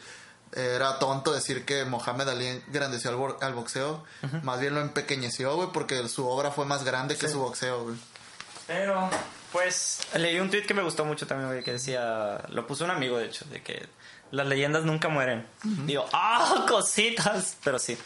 [0.54, 4.04] era tonto decir que Mohamed Ali engrandeció al, bo- al boxeo,
[4.44, 7.96] más bien lo empequeñeció, güey, porque su obra fue más grande que su boxeo, güey.
[8.68, 9.10] Pero,
[9.52, 12.91] pues, leí un tweet que me gustó mucho también, güey, que decía, lo puso un
[12.91, 13.88] amigo, de hecho, de que
[14.32, 15.45] las leyendas nunca mueren.
[15.64, 17.58] Digo, ¡ah, cositas!
[17.64, 17.97] Pero sí.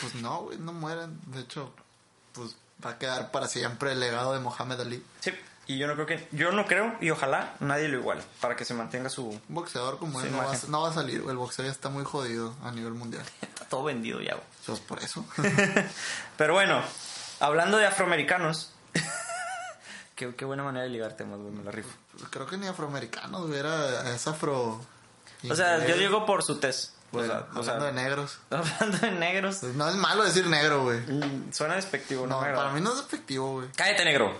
[0.00, 1.18] Pues no, güey, no mueren.
[1.26, 1.72] De hecho,
[2.32, 5.02] pues va a quedar para siempre el legado de Mohamed Ali.
[5.20, 5.32] Sí.
[5.68, 8.64] Y yo no creo que, yo no creo, y ojalá nadie lo iguale, para que
[8.64, 9.26] se mantenga su...
[9.26, 11.24] Un boxeador como él no va, no va a salir.
[11.28, 13.24] El boxeo ya está muy jodido a nivel mundial.
[13.42, 14.46] Está todo vendido ya, güey.
[14.64, 15.26] Pues por eso.
[16.36, 16.80] Pero bueno,
[17.40, 18.70] hablando de afroamericanos,
[20.16, 21.90] qué, qué buena manera de ligar temas, güey, me la rifo.
[22.30, 24.80] Creo que ni afroamericanos, güey, era, es afro.
[25.48, 26.58] O sea, yo digo por su.
[27.12, 28.38] Bueno, o sea, o sea, hablando de negros.
[28.50, 30.98] hablando de negros, Pues no es malo decir negro, güey.
[30.98, 33.68] mm, suena despectivo, no, No, para mí no es despectivo, güey.
[33.76, 34.36] Cállate, negro.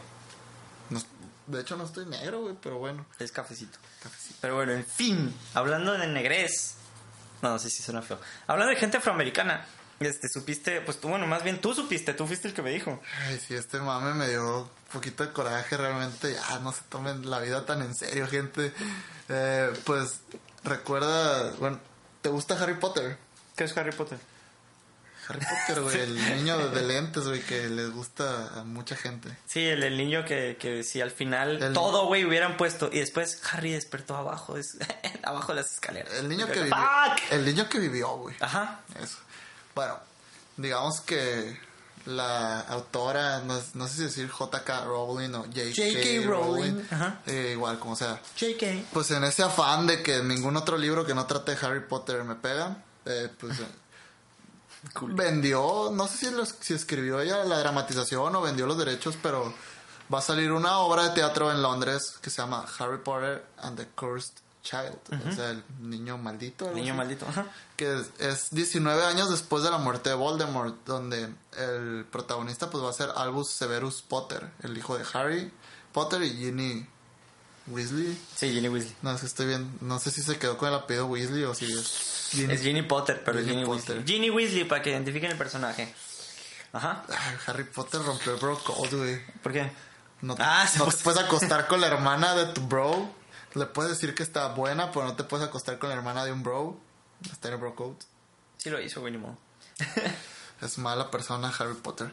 [0.91, 1.01] No-
[1.47, 3.07] de hecho, no estoy negro, güey, pero bueno.
[3.21, 3.79] Es cafecito.
[4.03, 4.35] Cafecito.
[4.41, 6.75] Pero bueno, en fin, hablando de negrez.
[7.41, 8.19] No, no sé si suena feo.
[8.49, 9.65] Hablando de gente afroamericana,
[10.01, 13.01] este, supiste, pues tú, bueno, más bien tú supiste, tú fuiste el que me dijo.
[13.27, 16.35] Ay, sí, este mame me dio un poquito de coraje, realmente.
[16.35, 18.73] Ya, no se tomen la vida tan en serio, gente.
[19.29, 20.21] Eh, pues,
[20.65, 21.81] recuerda, bueno,
[22.23, 23.17] ¿te gusta Harry Potter?
[23.57, 24.19] ¿Qué es Harry Potter?
[25.29, 29.29] Harry Potter, güey, el niño de lentes, güey, que les gusta a mucha gente.
[29.47, 33.01] Sí, el, el niño que, que si al final El- todo, güey, hubieran puesto y
[33.01, 34.77] después Harry despertó abajo, es,
[35.25, 36.13] abajo de las escaleras.
[36.15, 36.63] El niño que Fuck.
[36.65, 36.77] vivió.
[37.33, 38.37] El niño que vivió, güey.
[38.41, 38.83] Ajá.
[39.03, 39.17] Eso.
[39.77, 39.97] Bueno,
[40.57, 41.57] digamos que
[42.07, 44.85] la autora, no, no sé si decir J.K.
[44.85, 45.71] Rowling o J.K.
[45.77, 46.27] J.K.
[46.27, 47.21] Rowling, ajá.
[47.27, 48.21] eh, igual como sea.
[48.37, 48.87] JK.
[48.93, 52.25] Pues en ese afán de que ningún otro libro que no trate de Harry Potter
[52.25, 53.59] me pega, eh, pues
[55.09, 59.53] vendió, no sé si, los- si escribió ella la dramatización o vendió los derechos, pero
[60.13, 63.77] va a salir una obra de teatro en Londres que se llama Harry Potter and
[63.77, 64.35] the Cursed
[64.69, 66.71] Child, o sea, el niño maldito.
[66.73, 67.27] Niño así maldito.
[67.29, 67.47] Ajá.
[67.77, 72.83] que es, es 19 años después de la muerte de Voldemort, donde el protagonista pues
[72.83, 75.53] va a ser Albus Severus Potter, el hijo de Harry
[75.93, 76.87] Potter y Ginny
[77.69, 78.19] Weasley.
[78.35, 78.95] Sí, Ginny Weasley.
[79.03, 81.55] No, es que estoy bien, no sé si se quedó con el apellido Weasley o
[81.55, 82.53] si es Ginny.
[82.55, 83.97] Es Ginny Potter, pero Ginny Ginny Potter.
[83.99, 84.15] Weasley.
[84.15, 85.95] Ginny Weasley para que identifiquen el personaje.
[86.73, 87.05] Ajá.
[87.09, 89.25] Ay, Harry Potter rompió el bro code, güey.
[89.43, 89.71] ¿Por qué?
[90.23, 93.11] No, te- Ah, no te puedes acostar con la hermana de tu bro.
[93.57, 96.33] Le puedes decir que está buena, pero no te puedes acostar con la hermana de
[96.33, 96.79] un bro.
[97.31, 97.97] Está en el bro code.
[98.59, 99.37] Sí lo hizo, güey, ni modo.
[100.63, 102.07] Es mala persona Harry Potter.
[102.09, 102.13] Es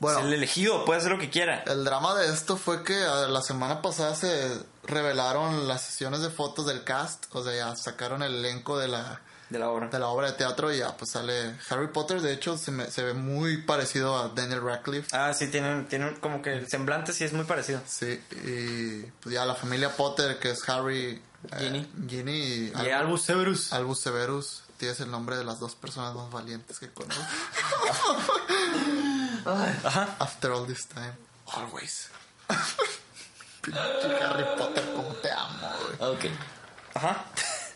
[0.00, 1.62] Bueno, el elegido, puede hacer lo que quiera.
[1.66, 6.30] El drama de esto fue que a- la semana pasada se revelaron las sesiones de
[6.30, 9.20] fotos del cast, o sea, ya sacaron el elenco de la
[9.54, 9.86] De la obra.
[9.88, 12.20] de la obra de teatro y ya pues sale Harry Potter.
[12.20, 15.08] De hecho, se, me- se ve muy parecido a Daniel Radcliffe.
[15.16, 17.80] Ah, sí, tienen, tienen como que el semblante sí es muy parecido.
[17.86, 21.88] Sí, y pues ya la familia Potter, que es Harry, eh, Ginny.
[22.08, 23.72] Ginny y, Y Albus Severus.
[23.72, 24.60] Albus Severus.
[24.76, 27.22] Tienes el nombre de las dos personas más valientes que conozco.
[29.84, 30.16] Ajá.
[30.18, 31.12] After all this time,
[31.54, 32.08] always.
[33.72, 36.10] Harry Potter, como te amo, güey.
[36.12, 36.24] Ok.
[36.94, 37.24] Ajá.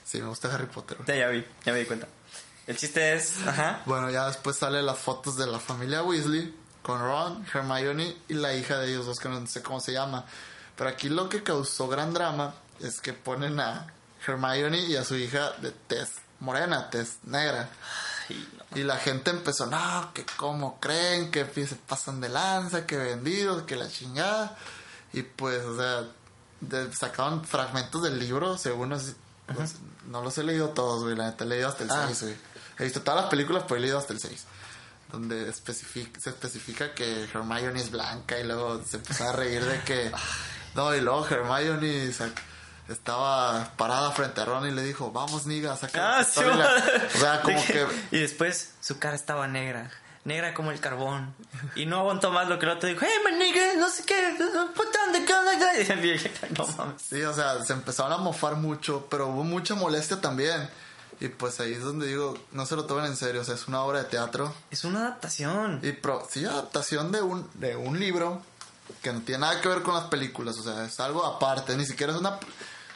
[0.08, 0.96] Sí, me gusta Harry Potter.
[0.96, 1.06] güey.
[1.08, 2.08] Ya, ya vi, ya me di cuenta.
[2.66, 3.82] El chiste es, ajá.
[3.84, 8.54] Bueno, ya después sale las fotos de la familia Weasley con Ron, Hermione y la
[8.54, 10.24] hija de ellos dos, que no sé cómo se llama.
[10.76, 13.86] Pero aquí lo que causó gran drama es que ponen a
[14.26, 17.68] Hermione y a su hija de tez morena, tez negra.
[18.28, 18.78] Ay, no.
[18.78, 23.62] Y la gente empezó, no, que cómo creen, que se pasan de lanza, que vendidos,
[23.64, 24.56] que la chingada.
[25.12, 26.04] Y pues, o sea,
[26.60, 29.14] de- sacaban fragmentos del libro, según así-
[29.54, 29.74] los-
[30.06, 32.04] no los he leído todos, güey, la neta, he leído hasta el Ah.
[32.06, 32.36] 6, güey.
[32.78, 34.44] He visto todas las películas, pero he leído hasta el 6.
[35.10, 39.80] Donde especific- se especifica que Hermione es blanca y luego se empezó a reír de
[39.82, 40.12] que...
[40.74, 42.12] No, y luego Hermione
[42.88, 46.40] estaba parada frente a Ron y le dijo, vamos, niga, saca Ah, la sí.
[46.40, 46.84] pistola".
[47.14, 47.86] O sea, como que...
[48.12, 49.90] Y después su cara estaba negra.
[50.28, 51.34] Negra como el carbón.
[51.74, 53.00] Y no aguantó más lo que el otro dijo.
[53.02, 54.36] Hey, my nigga, no sé qué.
[54.74, 55.96] Put down the gun like that.
[55.98, 57.02] Y dije, no mames.
[57.02, 60.68] Sí, o sea, se empezaron a mofar mucho, pero hubo mucha molestia también.
[61.20, 63.66] Y pues ahí es donde digo, no se lo tomen en serio, o sea, es
[63.66, 64.54] una obra de teatro.
[64.70, 65.80] Es una adaptación.
[65.82, 68.40] Y pro, sí, adaptación de un, de un libro
[69.02, 71.84] que no tiene nada que ver con las películas, o sea, es algo aparte, ni
[71.84, 72.38] siquiera es una...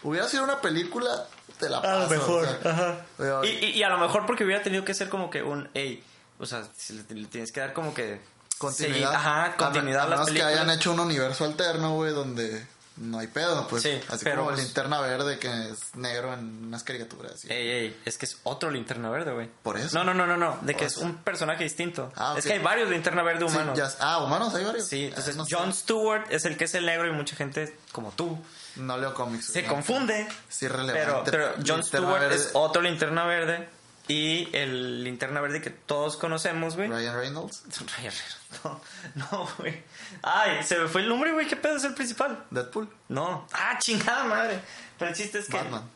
[0.04, 1.26] Hubiera sido una película,
[1.58, 3.44] te la A lo paso, mejor, o sea, ajá.
[3.44, 6.04] Y, y, y a lo mejor porque hubiera tenido que ser como que un, hey,
[6.42, 8.20] o sea, le, tienes que dar como que
[8.58, 8.94] continuidad.
[9.12, 10.60] seguir- ajá, continuidad a, a las menos que películas.
[10.60, 12.66] hayan hecho un universo alterno, güey, donde
[12.96, 13.82] no hay pedo, pues.
[13.84, 17.32] Sí, así pero como pues- linterna verde que es negro en unas caricaturas.
[17.32, 17.48] así.
[17.50, 19.48] Ey, ey, es que es otro linterna verde, güey.
[19.62, 19.96] Por eso.
[19.96, 21.04] No, no, no, no, no, de que Por es eso.
[21.06, 22.12] un personaje distinto.
[22.16, 22.48] Ah, Es ok.
[22.48, 23.78] que hay varios linterna verde Sí, humanos.
[23.78, 24.86] ya- ah, humanos hay varios.
[24.86, 25.54] Sí, Ah, entonces no sé.
[25.56, 28.38] John Stewart es el que es el negro y mucha gente como tú
[28.76, 29.46] No leo cómics.
[29.46, 29.72] se güey.
[29.72, 30.28] confunde.
[30.50, 31.30] Sí, relevante.
[31.30, 33.68] Pero, pero John Linterna Stewart verde, es otro linterna verde
[34.08, 36.88] y el linterna verde que todos conocemos, güey.
[36.88, 37.62] Ryan Reynolds,
[37.98, 38.38] Ryan Reynolds.
[38.64, 38.80] No,
[39.14, 39.82] no, güey.
[40.22, 41.46] Ay, se me fue el nombre, güey.
[41.46, 42.44] ¿Qué pedo es el principal?
[42.50, 43.46] Deadpool, No.
[43.52, 44.60] Ah, chingada madre.
[44.98, 45.56] Pero el chiste es que.
[45.56, 45.88] Batman.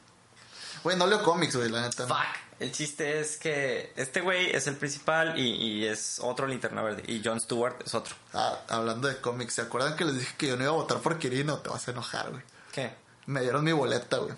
[0.82, 2.04] Güey, no leo cómics, güey, la neta.
[2.06, 2.14] no.
[2.14, 2.24] Fuck.
[2.58, 7.02] El chiste es que este güey es el principal y, y es otro linterna verde.
[7.06, 8.14] Y John Stewart es otro.
[8.32, 11.00] Ah, hablando de cómics, ¿se acuerdan que les dije que yo no iba a votar
[11.00, 11.58] por Kirino?
[11.58, 12.42] Te vas a enojar, güey.
[12.72, 12.94] ¿Qué?
[13.26, 14.32] Me dieron mi boleta, güey.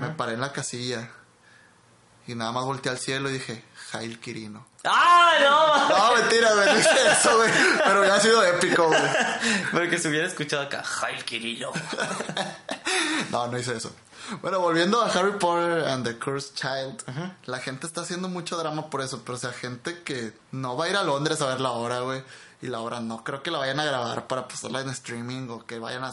[0.00, 1.08] Me paré en la casilla.
[2.26, 4.66] Y nada más volteé al cielo y dije, Jail Kirino.
[4.84, 5.88] ¡Ah, no!
[5.88, 7.50] No, mentira, no hice eso, güey.
[7.84, 9.00] Pero hubiera sido épico, güey.
[9.72, 10.82] Porque se hubiera escuchado acá.
[10.82, 11.72] Jail Kirilo.
[13.30, 13.90] No, no hice eso.
[14.40, 17.02] Bueno, volviendo a Harry Potter and the Cursed Child,
[17.46, 20.86] la gente está haciendo mucho drama por eso, pero o sea, gente que no va
[20.86, 22.22] a ir a Londres a ver la obra, güey,
[22.62, 25.66] y la obra no creo que la vayan a grabar para pasarla en streaming o
[25.66, 26.12] que vayan a,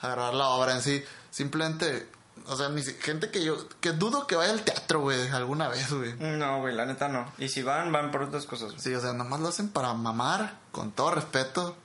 [0.00, 2.08] a grabar la obra en sí, simplemente,
[2.46, 5.90] o sea, ni gente que yo, que dudo que vaya al teatro, güey, alguna vez,
[5.92, 6.14] güey.
[6.14, 7.32] No, güey, la neta no.
[7.38, 8.72] Y si van, van por otras cosas.
[8.72, 8.80] güey.
[8.80, 11.76] Sí, o sea, nomás lo hacen para mamar, con todo respeto.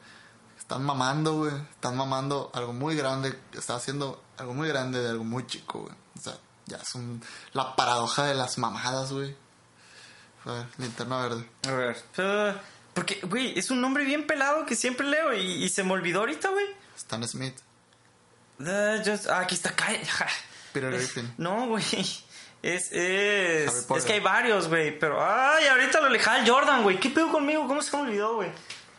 [0.57, 1.53] Están mamando, güey.
[1.71, 3.37] Están mamando algo muy grande.
[3.53, 5.93] Está haciendo algo muy grande de algo muy chico, güey.
[6.17, 7.23] O sea, ya es un...
[7.53, 9.35] La paradoja de las mamadas, güey.
[10.45, 11.49] A ver, linterna verde.
[11.67, 12.61] A ver.
[12.93, 16.19] porque, güey, es un nombre bien pelado que siempre leo y, y se me olvidó
[16.19, 16.65] ahorita, güey.
[16.95, 17.55] Stan Smith.
[18.65, 19.73] Eh, just- ah, aquí está.
[20.73, 21.15] Peter Es-.
[21.37, 21.83] No, güey.
[22.61, 24.97] Es, es, es que hay varios, güey.
[24.99, 26.99] Pero, ay, ahorita lo le Hal Jordan, güey.
[26.99, 27.65] ¿Qué pedo conmigo?
[27.67, 28.51] ¿Cómo se me olvidó, güey?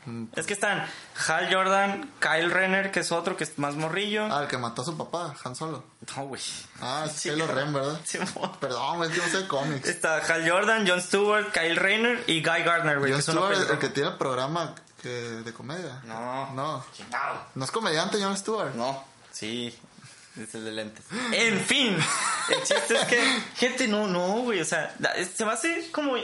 [0.06, 0.28] Mm.
[0.34, 0.86] Es que están
[1.28, 4.24] Hal Jordan, Kyle Renner, que es otro que es más morrillo.
[4.34, 5.84] Ah, el que mató a su papá, Han Solo.
[6.16, 6.40] No, güey.
[6.80, 8.00] Ah, es Sí, Kylo Ren, ¿verdad?
[8.02, 8.50] Simón.
[8.60, 9.86] Perdón, es que no sé cómics.
[9.90, 13.12] Está Hal Jordan, John Stewart, Kyle Rayner y Guy Gardner, güey.
[13.12, 16.00] Jon que es Stewart, el que tiene el programa que, de comedia.
[16.04, 16.50] No.
[16.54, 16.82] No.
[17.54, 18.74] No es comediante, Jon Stewart.
[18.74, 19.04] No.
[19.32, 19.74] Sí.
[20.40, 21.04] Es el de lentes.
[21.32, 21.96] En fin.
[22.48, 23.20] El chiste es que,
[23.56, 24.60] gente, no, no, güey.
[24.60, 24.94] O sea,
[25.36, 26.14] se va a hacer como.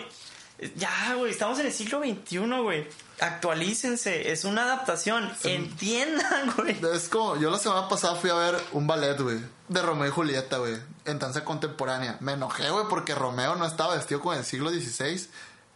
[0.77, 1.33] Ya, güey.
[1.33, 2.89] Estamos en el siglo XXI, güey.
[3.21, 4.31] Actualícense.
[4.31, 5.31] Es una adaptación.
[5.45, 6.77] Entiendan, güey.
[6.95, 9.39] Es como, yo la semana pasada fui a ver un ballet, güey,
[9.69, 12.17] de Romeo y Julieta, güey, en danza contemporánea.
[12.21, 15.29] Me enojé, güey, porque Romeo no estaba vestido con el siglo XVI.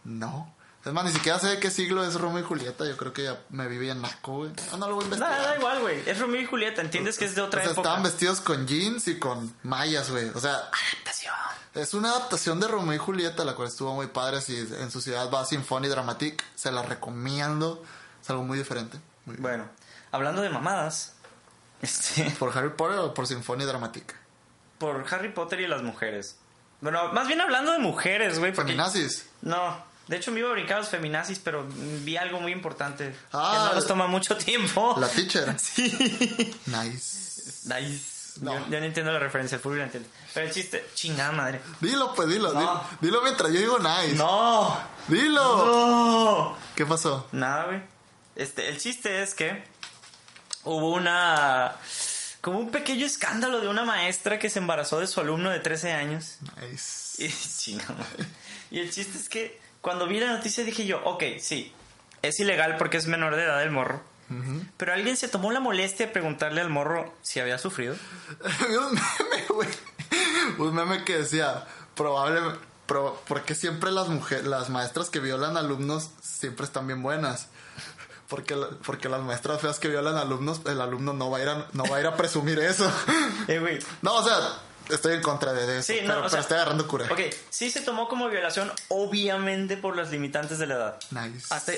[0.03, 0.53] No.
[0.83, 2.85] Es más, ni siquiera sé de qué siglo es Romeo y Julieta.
[2.87, 4.51] Yo creo que ya me viví en naco, güey.
[4.71, 5.31] No, no lo voy a investigar.
[5.37, 6.09] Nada, da igual, güey.
[6.09, 6.81] Es Romeo y Julieta.
[6.81, 7.87] Entiendes que es de otra o sea, época.
[7.87, 10.29] estaban vestidos con jeans y con mallas, güey.
[10.29, 11.33] O sea, Adaptación.
[11.75, 14.41] es una adaptación de Romeo y Julieta, la cual estuvo muy padre.
[14.41, 17.83] Si en su ciudad va a Symphony Dramatique, se la recomiendo.
[18.23, 18.97] Es algo muy diferente.
[19.25, 19.35] Muy.
[19.37, 19.65] Bueno,
[20.11, 21.13] hablando de mamadas.
[21.83, 22.31] Este.
[22.39, 24.15] ¿Por Harry Potter o por Symphony Dramatique?
[24.79, 26.37] Por Harry Potter y las mujeres.
[26.79, 28.51] Bueno, más bien hablando de mujeres, güey.
[28.51, 29.27] porque- Feminazis.
[29.43, 31.65] No, de hecho me iba a brincar los feminazis, pero
[32.03, 33.15] vi algo muy importante.
[33.31, 34.95] Ah, que no nos toma mucho tiempo.
[34.99, 35.55] La teacher.
[35.59, 35.91] Sí.
[36.65, 37.65] Nice.
[37.65, 38.39] Nice.
[38.41, 38.53] No.
[38.53, 40.09] Yo, yo no entiendo la referencia, el fútbol entiendo.
[40.33, 41.61] Pero el chiste, chingada madre.
[41.79, 42.53] Dilo, pues, dilo.
[42.53, 42.59] No.
[42.59, 44.15] Dilo, dilo mientras yo digo nice.
[44.15, 44.77] ¡No!
[45.07, 45.65] Dilo.
[45.65, 46.57] ¡No!
[46.75, 47.27] ¿Qué pasó?
[47.31, 47.81] Nada, güey.
[48.35, 49.63] Este, el chiste es que
[50.63, 51.75] hubo una.
[52.39, 55.91] como un pequeño escándalo de una maestra que se embarazó de su alumno de 13
[55.91, 56.37] años.
[56.61, 56.99] Nice.
[57.21, 58.25] Y, chingada madre.
[58.71, 61.73] y el chiste es que cuando vi la noticia dije yo, ok, sí,
[62.21, 64.01] es ilegal porque es menor de edad el morro.
[64.77, 67.97] Pero alguien se tomó la molestia de preguntarle al morro si había sufrido.
[68.69, 69.69] Un meme, güey.
[70.57, 71.65] Un meme que decía,
[71.95, 72.57] probablemente,
[73.27, 77.49] porque siempre las mujeres, las maestras que violan alumnos siempre están bien buenas.
[78.29, 78.55] Porque,
[78.85, 81.83] porque las maestras feas que violan alumnos, el alumno no va a ir a, no
[81.85, 82.89] va a, ir a presumir eso.
[83.49, 83.79] Eh, güey.
[84.01, 84.37] No, o sea,
[84.95, 85.93] estoy en contra de eso.
[85.93, 87.07] Sí, no, pero, o pero sea, estoy agarrando cura.
[87.11, 87.19] Ok,
[87.49, 90.99] sí se tomó como violación, obviamente por las limitantes de la edad.
[91.11, 91.53] Nice.
[91.53, 91.73] Hasta,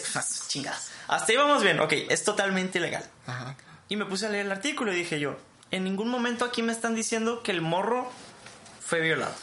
[0.47, 0.80] chingada.
[1.07, 3.09] Hasta ahí vamos bien, ok, es totalmente ilegal.
[3.28, 3.55] Ajá.
[3.89, 5.38] Y me puse a leer el artículo y dije yo,
[5.72, 8.11] en ningún momento aquí me están diciendo que el morro
[8.80, 9.34] fue violado.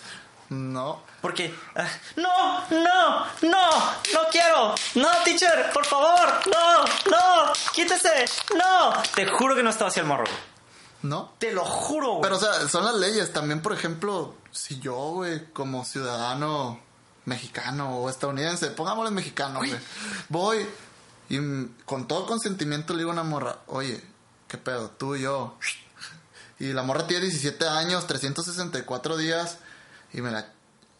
[0.49, 1.03] No.
[1.21, 8.25] Porque, ah, no, no, no, no quiero, no, teacher, por favor, no, no, quítese,
[8.57, 9.03] no.
[9.14, 10.25] Te juro que no estaba así el morro.
[11.03, 11.32] No.
[11.38, 12.22] Te lo juro, güey.
[12.22, 13.32] Pero, o sea, son las leyes.
[13.32, 16.80] También, por ejemplo, si yo, güey, como ciudadano
[17.24, 19.76] mexicano o estadounidense, pongámosle mexicano, güey,
[20.28, 20.66] voy
[21.28, 21.38] y
[21.84, 24.03] con todo consentimiento le digo a una morra, oye,
[24.48, 24.90] ¿qué pedo?
[24.90, 25.57] Tú y yo.
[26.59, 29.59] Y la morra tiene 17 años, 364 días
[30.12, 30.40] y me la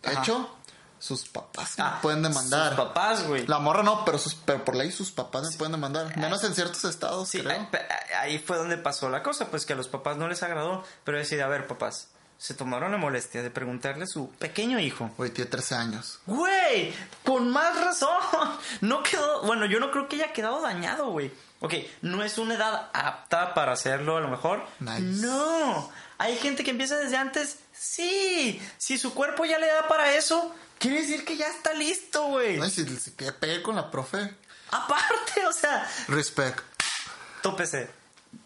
[0.05, 0.23] Ajá.
[0.23, 0.57] echo.
[1.01, 2.69] Sus papás me Ah, pueden demandar.
[2.69, 3.47] Sus papás, güey.
[3.47, 6.15] La morra no, pero, sus, pero por ley sus papás me pueden demandar.
[6.19, 7.69] Menos en ciertos estados, Sí, creo.
[8.21, 11.17] ahí, fue donde pasó la cosa, pues que a los papás no les agradó, pero
[11.19, 15.11] decidí, a ver, papás, se tomaron la molestia de preguntarle a su pequeño hijo.
[15.17, 16.19] Güey, tiene 13 años.
[16.27, 16.95] Güey,
[17.25, 18.11] con más razón.
[18.83, 21.33] No quedó, bueno, yo no creo que haya quedado dañado, güey.
[21.61, 24.65] Ok, no es una edad apta para hacerlo a lo mejor.
[24.81, 25.01] Nice.
[25.27, 27.59] No, hay gente que empieza desde antes.
[27.73, 32.25] Sí, si su cuerpo ya le da para eso, quiere decir que ya está listo,
[32.25, 32.57] güey.
[32.57, 34.35] No, si, si que pegue con la profe,
[34.73, 36.59] Aparte, o sea, respect.
[37.43, 37.91] tópese.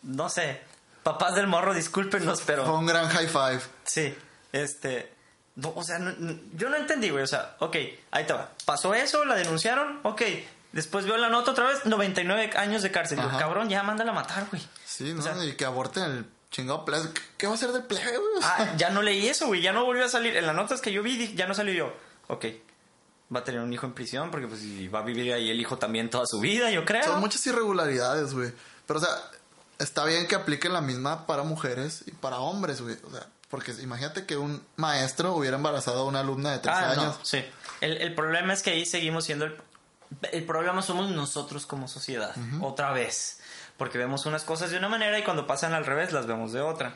[0.03, 0.61] No sé.
[1.03, 2.65] Papás del morro, discúlpenos, pero.
[2.67, 3.61] Fue un gran high five.
[3.85, 4.15] Sí,
[4.53, 5.13] este.
[5.57, 7.23] no, o sea, no- no- yo no entendí, güey.
[7.25, 7.77] O sea, ok,
[8.11, 8.51] ahí te va.
[8.65, 10.23] Pasó eso, la denunciaron, ok.
[10.73, 13.21] Después veo la nota otra vez, 99 años de cárcel.
[13.21, 13.39] Ajá.
[13.39, 14.63] cabrón, ya mándala a matar, güey.
[14.85, 15.21] Sí, ¿no?
[15.21, 17.11] O sea- y que aborten el chingado plebe.
[17.37, 18.43] ¿Qué, va a hacer del plebe, güey?
[18.43, 19.61] Ah, ya no leí eso, güey.
[19.61, 20.37] Ya no volvió a salir.
[20.37, 21.95] En las notas que yo vi, ya no salió yo.
[22.29, 22.47] Ok.
[23.35, 25.61] Va a tener un hijo en prisión porque pues y va a vivir ahí el
[25.61, 27.05] hijo también toda su vida, yo creo.
[27.05, 28.53] Son muchas irregularidades, güey.
[28.87, 29.11] Pero, o sea,
[29.79, 32.97] está bien que apliquen la misma para mujeres y para hombres, güey.
[33.05, 36.91] O sea, porque imagínate que un maestro hubiera embarazado a una alumna de 13 Ah,
[36.91, 37.05] años.
[37.19, 37.45] no, sí.
[37.81, 39.57] El, el problema es que ahí seguimos siendo el...
[40.31, 43.41] El problema somos nosotros como sociedad, otra vez.
[43.77, 46.61] Porque vemos unas cosas de una manera y cuando pasan al revés las vemos de
[46.61, 46.95] otra.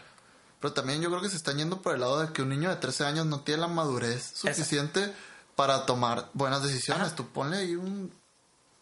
[0.61, 2.69] Pero también yo creo que se están yendo por el lado de que un niño
[2.71, 5.15] de 13 años no tiene la madurez suficiente
[5.57, 7.07] para tomar buenas decisiones.
[7.09, 7.17] Ajá.
[7.17, 8.13] Tú ponle ahí un...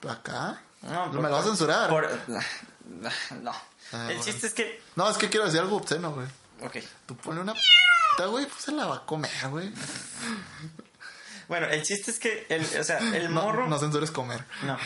[0.09, 0.63] Acá.
[0.83, 1.89] No, Me por- lo vas a censurar.
[1.91, 2.09] por-
[3.43, 3.53] No.
[3.93, 4.83] Ah, el chiste es que...
[4.95, 6.27] No, es que quiero decir algo obsceno, güey.
[6.63, 6.77] Ok.
[7.07, 7.55] Tú ponle una...
[8.29, 9.73] güey, pues se la va a comer, güey.
[11.49, 12.47] Bueno, el chiste es que...
[12.49, 13.69] El, o sea, el No, morro...
[13.69, 14.45] no censures comer.
[14.65, 14.77] No.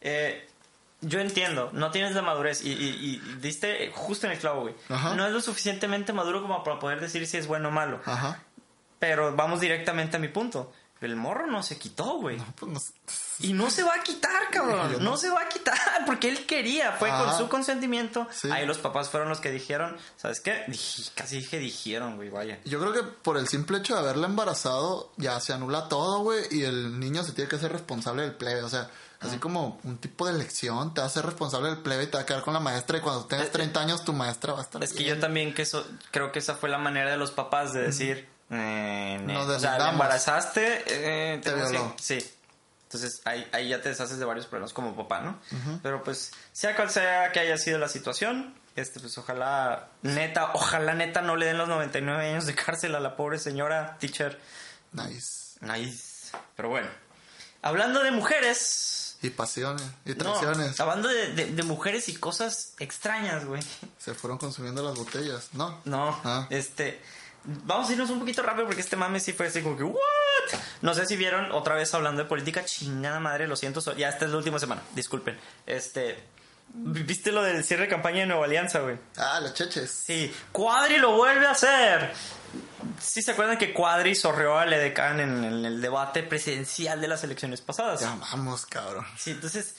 [0.00, 0.48] Eh,
[1.06, 4.74] yo entiendo, no tienes la madurez y, y- y diste justo en el clavo, güey.
[4.88, 5.14] Ajá.
[5.14, 8.00] No es lo suficientemente maduro como para poder decir si es bueno o malo.
[8.04, 8.42] Ajá.
[8.98, 10.72] Pero vamos directamente a mi punto.
[11.00, 12.38] El morro no se quitó, güey.
[12.56, 12.80] Pues no.
[13.40, 14.92] Y no se va a quitar, cabrón.
[14.92, 14.98] No.
[15.00, 15.16] no.
[15.18, 15.76] se va a quitar
[16.06, 16.92] porque él quería.
[16.92, 18.26] Fue con su consentimiento.
[18.30, 18.48] Sí.
[18.50, 20.64] Ahí los papás fueron los que dijeron, ¿sabes qué?
[21.14, 22.58] Casi dije dijeron, güey, vaya.
[22.64, 26.42] Yo creo que por el simple hecho de haberla embarazado ya se anula todo, güey,
[26.50, 28.62] y el niño se tiene que hacer responsable del plebe.
[28.62, 28.88] O sea,
[29.24, 32.16] así como un tipo de lección, te va a hacer responsable del plebe y te
[32.16, 34.62] va a quedar con la maestra y cuando tengas 30 años tu maestra va a
[34.62, 37.30] estar Es que yo también que eso, creo que esa fue la manera de los
[37.30, 39.92] papás de decir, eh, ne- Nos o sea, la deslindamos.
[39.92, 40.84] embarazaste,
[41.34, 41.94] eh, Te vas a- violó.
[42.00, 42.18] Sí.
[42.84, 45.40] Entonces ahí, ahí ya te deshaces de varios problemas como papá, ¿no?
[45.82, 50.94] Pero pues, sea cual sea que haya sido la situación, este pues ojalá, neta, ojalá
[50.94, 54.38] neta no le den los 99 años de cárcel a la pobre señora teacher.
[54.92, 55.58] Nice.
[55.60, 56.30] Nice.
[56.54, 56.86] Pero bueno,
[57.62, 59.03] hablando de mujeres...
[59.24, 60.78] Y pasiones, y No, traiciones.
[60.80, 63.62] hablando de, de- de mujeres y cosas extrañas, güey.
[63.98, 65.80] Se fueron consumiendo las botellas, ¿no?
[65.84, 66.46] No, Ah.
[66.50, 67.00] este.
[67.44, 69.98] Vamos a irnos un poquito rápido porque este mame sí fue así como que, ¿what?
[70.82, 74.24] No sé si vieron otra vez hablando de política, chingada madre, lo siento, ya esta
[74.26, 75.38] es la última semana, disculpen.
[75.66, 76.22] Este.
[76.72, 78.98] ¿Viste lo del cierre de campaña de Nueva Alianza, güey?
[79.16, 79.90] Ah, las cheches.
[79.90, 82.12] Sí, Cuadri lo vuelve a hacer.
[83.00, 87.22] sí se acuerdan que Cuadri sorreó a Ledecán en, en el debate presidencial de las
[87.22, 88.00] elecciones pasadas.
[88.00, 89.06] Ya vamos, cabrón.
[89.16, 89.76] Sí, entonces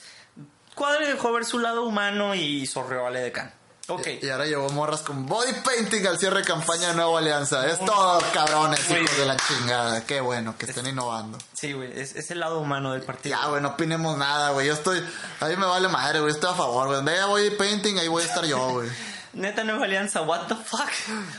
[0.74, 3.52] Cuadri dejó ver su lado humano y sorreó a Ledecán.
[3.88, 4.08] Ok.
[4.20, 7.66] Y ahora llevó morras con body painting al cierre de campaña de Nueva Alianza.
[7.66, 10.04] Es todo, cabrones, hijos de la chingada.
[10.04, 11.38] Qué bueno que estén innovando.
[11.52, 13.38] Sí, güey, es, es el lado humano del partido.
[13.38, 14.66] Ya, güey, no opinemos nada, güey.
[14.66, 14.98] Yo estoy.
[15.40, 16.32] A mí me vale madre, güey.
[16.32, 16.96] Estoy a favor, güey.
[16.96, 18.88] Donde haya body painting, ahí voy a estar yo, güey.
[19.36, 20.88] Neta Nueva Alianza, what the fuck?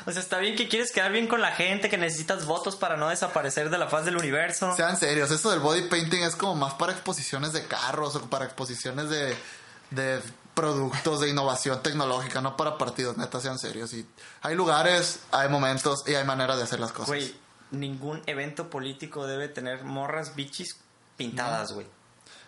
[0.06, 2.96] O sea, está bien que quieres quedar bien con la gente, que necesitas votos para
[2.96, 4.72] no desaparecer de la faz del universo.
[4.76, 8.46] Sean serios, eso del body painting es como más para exposiciones de carros o para
[8.46, 9.36] exposiciones de,
[9.90, 10.22] de
[10.58, 13.94] productos de innovación tecnológica, no para partidos, neta, sean serios.
[13.94, 14.08] Y
[14.42, 17.08] hay lugares, hay momentos y hay maneras de hacer las cosas.
[17.10, 17.36] Güey,
[17.70, 20.78] ningún evento político debe tener morras bichis
[21.16, 21.86] pintadas, güey.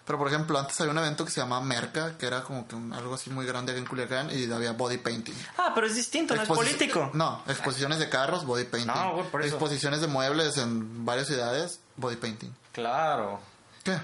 [0.06, 2.74] Pero por ejemplo, antes había un evento que se llamaba Merca, que era como que
[2.76, 5.36] un- algo así muy grande aquí en Culiacán y había body painting.
[5.60, 7.12] Ah, pero es distinto, no es político.
[7.14, 8.92] No, exposiciones de carros, body painting.
[8.92, 9.54] No, güey, por eso.
[9.56, 12.50] Exposiciones de muebles en varias ciudades, body painting.
[12.72, 13.40] Claro.
[13.84, 13.98] ¿Qué?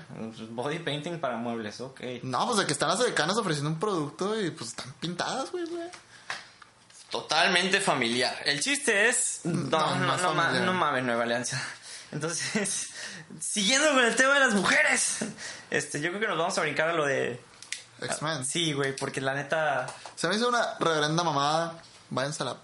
[0.50, 2.02] Body painting para muebles, ok.
[2.24, 5.66] No, pues de que están las decanas ofreciendo un producto y pues están pintadas, güey,
[5.66, 5.90] güey.
[7.10, 8.36] Totalmente familiar.
[8.46, 9.42] El chiste es.
[9.44, 11.62] No, No, no, no no, mames, Nueva Alianza.
[12.12, 12.90] Entonces,
[13.40, 15.20] siguiendo con el tema de las mujeres,
[15.70, 17.42] este, yo creo que nos vamos a brincar a lo de.
[18.02, 18.46] X-Men.
[18.46, 19.88] Sí, güey, porque la neta.
[20.16, 21.82] Se me hizo una reverenda mamada.
[22.10, 22.58] Váyanse a la.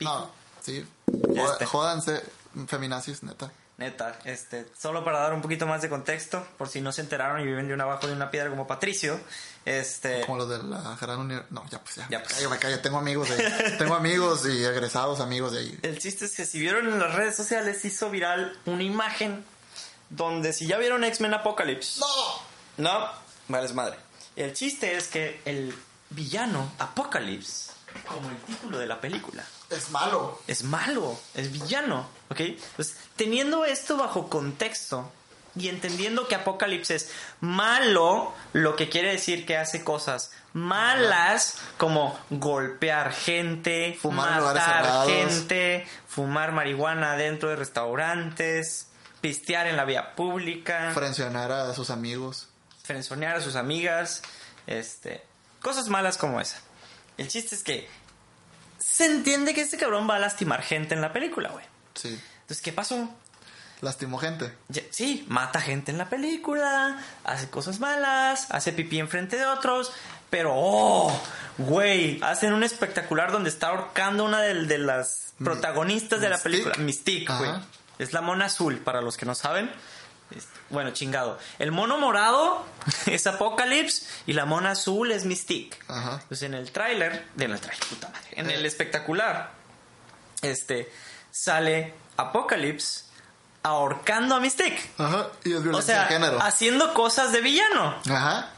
[0.00, 0.86] No, sí.
[1.34, 1.66] Este.
[1.66, 2.22] Jódanse,
[2.66, 3.50] feminazis, neta.
[3.76, 7.40] Neta, este, solo para dar un poquito más de contexto, por si no se enteraron
[7.40, 9.18] y viven de un abajo de una piedra como Patricio,
[9.64, 11.46] este, Como los de la universidad.
[11.50, 12.06] No, ya pues ya.
[12.08, 12.34] Ya, me pues.
[12.36, 12.80] callo, me callo.
[12.80, 13.70] Tengo amigos de.
[13.78, 15.78] Tengo amigos y egresados amigos de ahí.
[15.82, 19.44] el chiste es que si vieron en las redes sociales hizo viral una imagen
[20.10, 22.06] donde si ya vieron X-Men Apocalypse, ¡No!
[22.76, 23.08] no,
[23.48, 23.96] vale es madre.
[24.36, 25.74] El chiste es que el
[26.10, 27.72] villano Apocalypse,
[28.06, 30.40] como el título de la película, Es malo.
[30.46, 32.40] es malo, es villano, ¿ok?
[32.76, 35.10] Pues teniendo esto bajo contexto
[35.56, 37.10] y entendiendo que Apocalipsis es
[37.40, 45.86] malo, lo que quiere decir que hace cosas malas como golpear gente, Fumar matar gente,
[46.06, 48.88] fumar marihuana dentro de restaurantes,
[49.20, 52.48] pistear en la vía pública, Frencionar a sus amigos.
[52.82, 54.22] frenzonear a sus amigas,
[54.66, 55.22] este,
[55.60, 56.60] cosas malas como esa.
[57.16, 57.88] El chiste es que
[58.78, 61.64] se entiende que este cabrón va a lastimar gente en la película, güey.
[61.94, 62.20] Sí.
[62.42, 63.08] Entonces, ¿qué pasó?
[63.80, 64.54] Lastimó gente.
[64.90, 69.92] Sí, mata gente en la película, hace cosas malas, hace pipí enfrente de otros,
[70.30, 71.20] pero oh,
[71.58, 76.50] güey, hacen un espectacular donde está ahorcando una de, de las protagonistas de la Mystique.
[76.50, 77.50] película, Mystique, güey.
[77.98, 79.70] Es la mona azul, para los que no saben.
[80.70, 81.38] Bueno, chingado.
[81.58, 82.64] El mono morado
[83.06, 85.76] es Apocalypse y la mona azul es Mystique.
[85.88, 86.22] Ajá.
[86.28, 89.52] Pues en el tráiler, en el tráiler, puta madre, en el espectacular,
[90.42, 90.90] este,
[91.34, 93.04] sale Apocalypse
[93.64, 94.80] ahorcando a Mystique.
[94.98, 95.28] Ajá.
[95.44, 96.38] Y es O violencia sea, de género.
[96.40, 97.96] haciendo cosas de villano.
[98.08, 98.50] Ajá.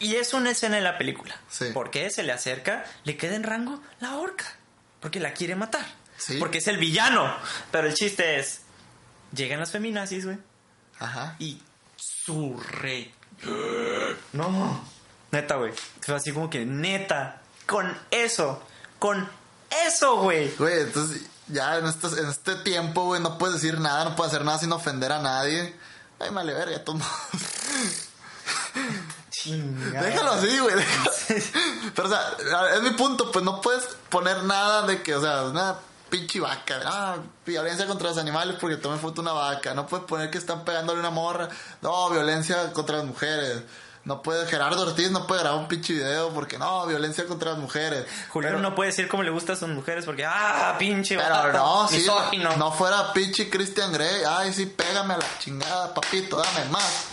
[0.00, 1.38] Y es una escena en la película.
[1.48, 1.66] Sí.
[1.72, 4.44] Porque se le acerca, le queda en rango la horca.
[5.00, 5.86] Porque la quiere matar.
[6.18, 6.38] Sí.
[6.38, 7.32] Porque es el villano.
[7.70, 8.62] Pero el chiste es,
[9.32, 10.38] llegan las feminazis, güey.
[10.98, 11.36] Ajá.
[11.38, 11.62] Y
[11.96, 13.14] su rey.
[14.32, 14.84] No.
[15.30, 15.72] Neta, güey.
[16.00, 17.40] Fue así como que, neta.
[17.66, 18.62] Con eso.
[18.98, 19.28] Con
[19.86, 20.48] eso, güey.
[20.56, 24.32] Güey, entonces ya en, estos- en este tiempo, güey, no puedes decir nada, no puedes
[24.32, 25.76] hacer nada sin ofender a nadie.
[26.18, 26.82] Ay, vale, verga.
[29.30, 30.06] Chingada.
[30.06, 30.74] Déjalo así, güey.
[30.74, 31.10] déjalo.
[31.94, 35.44] Pero, o sea, es mi punto, pues no puedes poner nada de que, o sea,
[35.44, 35.76] una
[36.08, 36.80] pinche vaca.
[36.84, 39.74] Ah, violencia contra los animales porque tomé foto una vaca.
[39.74, 41.48] No puedes poner que están pegándole una morra.
[41.82, 43.62] No, violencia contra las mujeres.
[44.06, 47.58] No puede, Gerardo Ortiz no puede grabar un pinche video porque no, violencia contra las
[47.58, 48.06] mujeres.
[48.30, 51.28] Julián Pero- no puede decir cómo le gusta a sus mujeres porque, ah, pinche Pero
[51.28, 52.56] vato, no, sí, misógino.
[52.56, 54.22] no fuera pinche Christian Grey.
[54.28, 57.06] Ay, sí, pégame a la chingada, papito, dame más.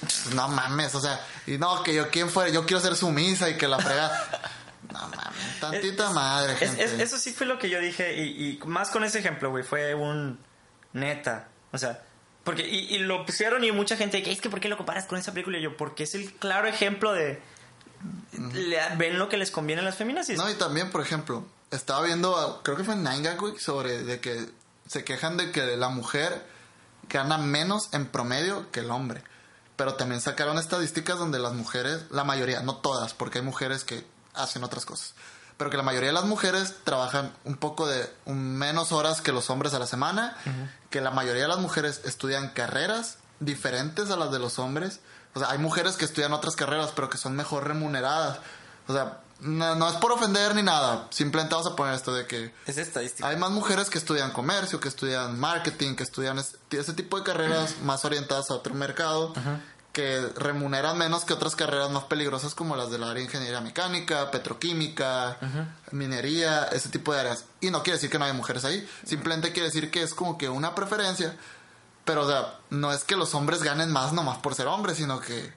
[0.00, 3.50] Pues No mames, o sea, y no, que yo quién fuera, yo quiero ser sumisa
[3.50, 4.10] y que la frega.
[4.90, 6.84] No mames, tantita madre, Es- gente.
[6.84, 9.62] es- eso sí fue lo que yo dije y, y más con ese ejemplo, güey,
[9.62, 10.40] fue un
[10.94, 12.00] neta, o sea,
[12.48, 15.04] porque y, y lo pusieron y mucha gente que es que ¿por qué lo comparas
[15.04, 15.58] con esa película?
[15.58, 17.42] Y yo, porque es el claro ejemplo de
[18.54, 20.38] le- ven lo que les conviene a las feminazis.
[20.38, 23.06] No, y también, por ejemplo, estaba viendo, creo que fue en
[23.58, 24.46] sobre de que
[24.86, 26.42] se quejan de que la mujer
[27.10, 29.22] gana menos en promedio que el hombre.
[29.76, 34.04] Pero también sacaron estadísticas donde las mujeres, la mayoría, no todas, porque hay mujeres que
[34.34, 35.14] hacen otras cosas.
[35.58, 39.50] Pero que la mayoría de las mujeres trabajan un poco de menos horas que los
[39.50, 40.36] hombres a la semana,
[40.88, 45.00] que la mayoría de las mujeres estudian carreras diferentes a las de los hombres.
[45.34, 48.38] O sea, hay mujeres que estudian otras carreras, pero que son mejor remuneradas.
[48.86, 51.06] O sea, no, no es por ofender ni nada.
[51.10, 53.28] Simplemente vamos a poner esto de que Es estadística.
[53.28, 57.24] hay más mujeres que estudian comercio, que estudian marketing, que estudian es- ese tipo de
[57.24, 59.32] carreras más orientadas a otro mercado,
[59.92, 64.30] que remuneran menos que otras carreras más peligrosas como las del área de ingeniería mecánica,
[64.30, 65.38] petroquímica,
[65.90, 67.44] minería, ese tipo de áreas.
[67.60, 70.38] Y no quiere decir que no haya mujeres ahí, simplemente quiere decir que es como
[70.38, 71.36] que una preferencia.
[72.04, 75.20] Pero, o sea, no es que los hombres ganen más nomás por ser hombres, sino
[75.20, 75.52] que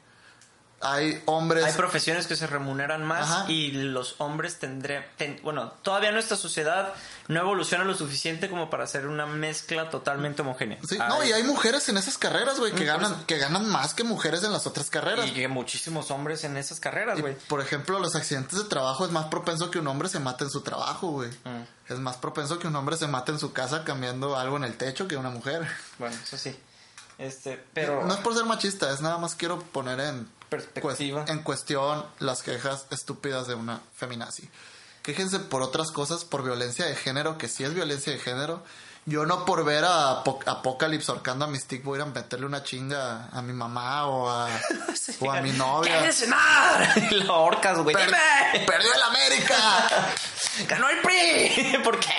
[0.82, 1.66] hay hombres...
[1.66, 3.52] Hay profesiones que se remuneran más Ajá.
[3.52, 5.06] y los hombres tendrán...
[5.44, 6.94] bueno, todavía nuestra sociedad
[7.28, 10.78] no evoluciona lo suficiente como para hacer una mezcla totalmente homogénea.
[10.88, 13.94] Sí, no, y hay mujeres en esas carreras, güey, que Mm, ganan, que ganan más
[13.94, 15.28] que mujeres en las otras carreras.
[15.28, 17.36] Y que muchísimos hombres en esas carreras, güey.
[17.48, 20.50] por ejemplo, los accidentes de trabajo es más propenso que un hombre se mate en
[20.50, 21.30] su trabajo, güey.
[21.30, 21.92] Mm.
[21.94, 24.76] Es más propenso que un hombre se mate en su casa cambiando algo en el
[24.78, 25.68] techo que una mujer.
[26.00, 26.58] Bueno, eso sí.
[27.18, 28.06] Este, pero...
[28.06, 31.22] No es por ser machista, es nada más quiero poner en, Perspectiva.
[31.24, 34.49] cues- en cuestión las quejas estúpidas de una feminazi.
[35.02, 38.62] Quéjense por otras cosas, por violencia de género, que sí es violencia de género.
[39.06, 42.45] Yo no por ver a Apo- Apocalypse ahorcando a Mystique voy a ir a meterle
[42.45, 44.47] una chinga a mi mamá o a,
[45.22, 45.99] o a mi novia.
[45.99, 46.93] ¡Quieres cenar!
[47.12, 47.95] Y la ahorcas, güey.
[47.95, 48.66] Per- ¡Dime!
[48.68, 49.56] ¡Perdió el América!
[50.68, 51.78] ¡Ganó el PRI!
[51.84, 52.14] ¿Por qué?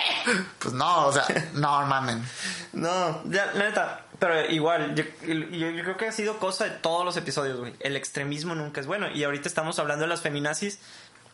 [0.59, 2.27] Pues no, o sea, no mamen.
[2.73, 4.07] No, ya, la neta.
[4.23, 7.75] Pero igual, yo, yo- yo creo que ha sido cosa de todos los episodios, güey.
[7.81, 9.11] El extremismo nunca es bueno.
[9.11, 10.79] Y ahorita estamos hablando de las feminazis.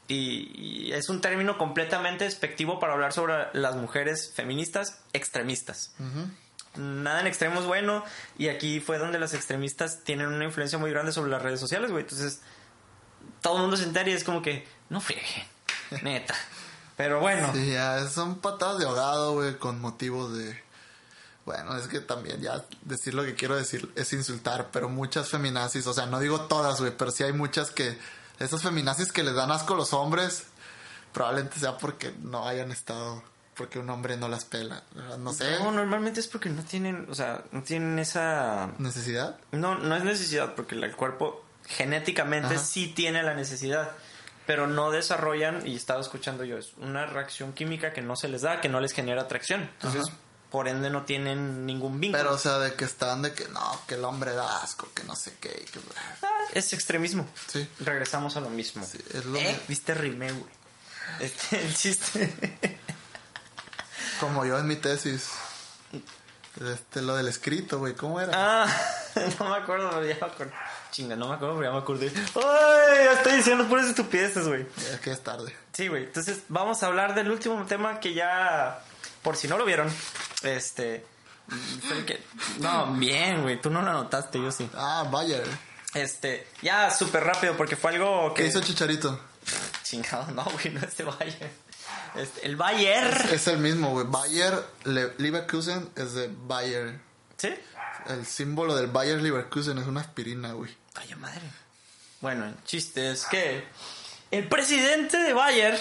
[0.06, 0.50] Y,
[0.88, 5.92] y es un término completamente despectivo para hablar sobre las mujeres feministas extremistas.
[6.76, 8.02] Nada en extremo es bueno.
[8.38, 11.90] Y aquí fue donde las extremistas tienen una influencia muy grande sobre las redes sociales,
[11.90, 12.04] güey.
[12.04, 12.40] Entonces,
[13.42, 15.44] todo el mundo se entera y es como que, no frieguen,
[16.02, 16.34] neta.
[16.96, 17.50] Pero bueno.
[17.52, 20.66] Sí, ya son patadas de ahogado, güey, con motivo de...
[21.48, 25.86] Bueno, es que también ya decir lo que quiero decir es insultar, pero muchas feminazis,
[25.86, 27.96] o sea, no digo todas, güey, pero sí hay muchas que...
[28.38, 30.44] Esas feminazis que les dan asco a los hombres,
[31.14, 33.22] probablemente sea porque no hayan estado...
[33.54, 34.82] Porque un hombre no las pela.
[35.20, 35.58] No sé.
[35.58, 38.68] No, normalmente es porque no tienen, o sea, no tienen esa...
[38.76, 39.38] ¿Necesidad?
[39.50, 42.62] No, no es necesidad, porque el cuerpo genéticamente Ajá.
[42.62, 43.92] sí tiene la necesidad,
[44.46, 48.42] pero no desarrollan, y estaba escuchando yo, es una reacción química que no se les
[48.42, 49.62] da, que no les genera atracción.
[49.62, 50.18] Entonces, Ajá.
[50.50, 52.22] Por ende, no tienen ningún vínculo.
[52.22, 55.04] Pero, o sea, de que están de que no, que el hombre da asco, que
[55.04, 55.50] no sé qué.
[55.50, 55.80] que-
[56.22, 57.26] Ah, es extremismo.
[57.46, 57.68] Sí.
[57.80, 58.84] Regresamos a lo mismo.
[58.86, 59.60] Sí, es lo ¿Eh?
[59.68, 60.50] Viste, rimé, güey.
[61.20, 62.34] Este, el chiste.
[64.20, 65.28] Como yo en mi tesis.
[66.72, 68.32] Este, lo del escrito, güey, ¿cómo era?
[68.34, 68.66] ah,
[69.38, 70.52] no me acuerdo, pero ya me acuerdo.
[70.90, 72.10] Chinga, no me acuerdo, pero ya me acordé.
[72.34, 73.04] ¡Ay!
[73.04, 74.66] Ya estoy diciendo puras estupideces, güey.
[74.92, 75.54] Es que es tarde.
[75.72, 76.04] Sí, güey.
[76.04, 78.82] Entonces, vamos a hablar del último tema que ya,
[79.22, 79.88] por si no lo vieron,
[80.42, 81.04] este...
[81.92, 82.22] el que-
[82.60, 83.60] No, bien, güey.
[83.60, 84.68] Tú no lo notaste, yo sí.
[84.74, 85.44] Ah, Bayer.
[85.94, 88.42] Este, ya súper rápido, porque fue algo que...
[88.42, 89.18] ¿Qué hizo Chicharito?
[89.82, 91.50] Chingado, no, güey, no es de Bayer.
[92.14, 93.28] Este, el Bayer.
[93.32, 94.06] Es el mismo, güey.
[94.06, 97.00] Bayer Le- Leverkusen es de Bayer.
[97.38, 97.54] ¿Sí?
[98.08, 100.74] El símbolo del Bayer Leverkusen es una aspirina, güey.
[100.94, 101.40] Vaya madre.
[102.20, 103.64] Bueno, el chiste es que
[104.30, 105.80] el presidente de Bayer,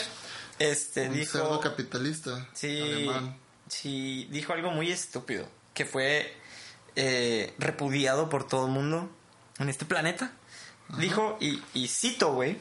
[0.60, 1.60] este, Un dijo...
[1.60, 2.48] capitalista.
[2.54, 3.38] Sí, Alemán.
[3.68, 6.36] Sí, dijo algo muy estúpido, que fue
[6.96, 9.10] eh, repudiado por todo el mundo
[9.60, 10.32] en este planeta.
[10.98, 12.58] Dijo, y, y cito, güey,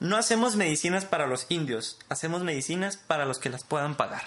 [0.00, 4.24] no hacemos medicinas para los indios, hacemos medicinas para los que las puedan pagar.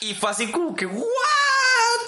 [0.00, 1.04] Y fue así como que, ¿what?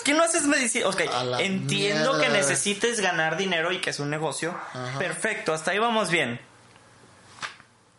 [0.04, 0.86] ¿Qué no haces medicina?
[0.88, 1.00] Ok,
[1.40, 2.20] entiendo mierda.
[2.20, 4.50] que necesites ganar dinero y que es un negocio.
[4.72, 4.98] Ajá.
[4.98, 6.40] Perfecto, hasta ahí vamos bien.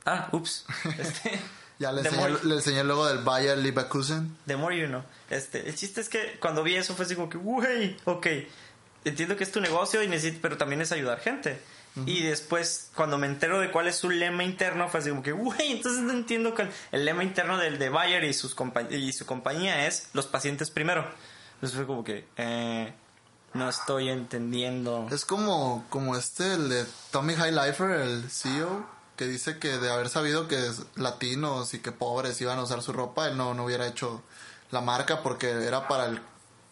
[0.05, 0.65] Ah, ups.
[0.97, 1.37] Este,
[1.79, 4.35] Ya le The enseñé, more- le enseñé el logo del Bayer Leverkusen.
[4.47, 5.03] The more you know.
[5.29, 8.27] Este, el chiste es que cuando vi eso fue así como que, güey, ok,
[9.05, 11.59] entiendo que es tu negocio y necesito, pero también es ayudar gente.
[12.05, 15.31] Y después, cuando me entero de cuál es su lema interno, fue así como que,
[15.31, 18.55] güey, entonces no entiendo que el, lema interno del de Bayer y, sus
[18.91, 21.07] y su compañía es los pacientes primero.
[21.55, 22.93] Entonces fue como que, eh,
[23.55, 25.07] no estoy entendiendo.
[25.11, 28.85] Es como, como este, el de Tommy Highlifer, el CEO,
[29.17, 32.81] que dice que de haber sabido que es latinos y que pobres iban a usar
[32.81, 34.23] su ropa, él no, no hubiera hecho
[34.71, 36.21] la marca porque era para el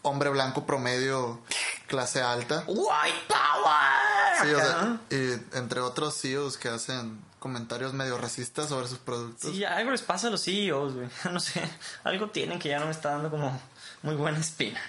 [0.03, 1.41] hombre blanco promedio
[1.87, 2.63] clase alta.
[2.67, 4.41] ¡White Power!
[4.41, 9.51] Sí, o sea, y entre otros CEOs que hacen comentarios medio racistas sobre sus productos.
[9.51, 11.09] Sí, algo les pasa a los CEOs, güey.
[11.31, 11.61] No sé,
[12.03, 13.59] algo tienen que ya no me está dando como
[14.03, 14.79] muy buena espina.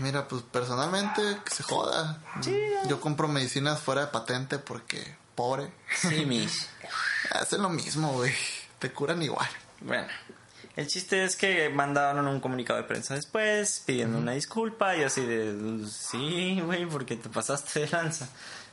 [0.00, 2.20] Mira, pues personalmente que se joda.
[2.40, 2.58] Sí,
[2.88, 5.72] Yo compro medicinas fuera de patente porque pobre.
[5.96, 6.68] Sí, mis.
[7.30, 8.32] Hacen lo mismo, güey.
[8.78, 9.48] Te curan igual.
[9.80, 10.06] Bueno,
[10.76, 15.22] el chiste es que mandaron un comunicado de prensa después pidiendo una disculpa y así
[15.24, 18.28] de, sí, güey, porque te pasaste de lanza.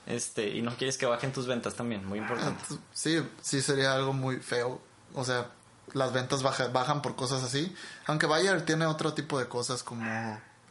[0.07, 2.64] Este, y no quieres que bajen tus ventas también, muy importante.
[2.93, 4.82] Sí, sí sería algo muy feo.
[5.14, 5.51] O sea,
[5.93, 7.74] las ventas baja- bajan por cosas así.
[8.07, 10.03] Aunque Bayer tiene otro tipo de cosas como...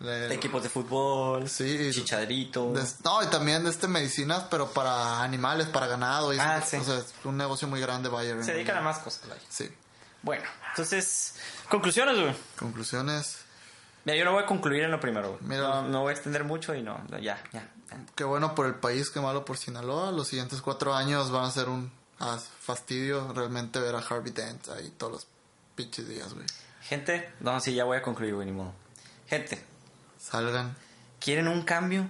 [0.01, 1.91] le- Equipos de fútbol, Sí.
[1.93, 2.73] chichadrito.
[2.73, 6.33] Des- no, y también este medicinas, pero para animales, para ganado.
[6.33, 6.45] Y eso.
[6.47, 6.77] Ah, sí.
[6.77, 8.43] O sea, es un negocio muy grande Bayer.
[8.45, 9.23] Se dedican a más cosas.
[9.49, 9.71] Sí.
[10.23, 11.35] Bueno, entonces,
[11.69, 12.35] conclusiones, güey.
[12.59, 13.39] Conclusiones.
[14.05, 15.41] Mira, yo no voy a concluir en lo primero, güey.
[15.43, 15.61] Mira.
[15.63, 17.69] No, no voy a extender mucho y no, no, ya, ya.
[18.15, 20.13] Qué bueno por el país, qué malo por Sinaloa.
[20.13, 21.91] Los siguientes cuatro años van a ser un
[22.21, 25.27] ah, fastidio realmente ver a Harvey Dent ahí todos los
[25.75, 26.47] pinches días, güey.
[26.83, 28.73] Gente, no, sí, ya voy a concluir, güey, ni modo.
[29.27, 29.63] Gente,
[30.21, 30.77] Salgan.
[31.19, 32.09] ¿quieren un cambio?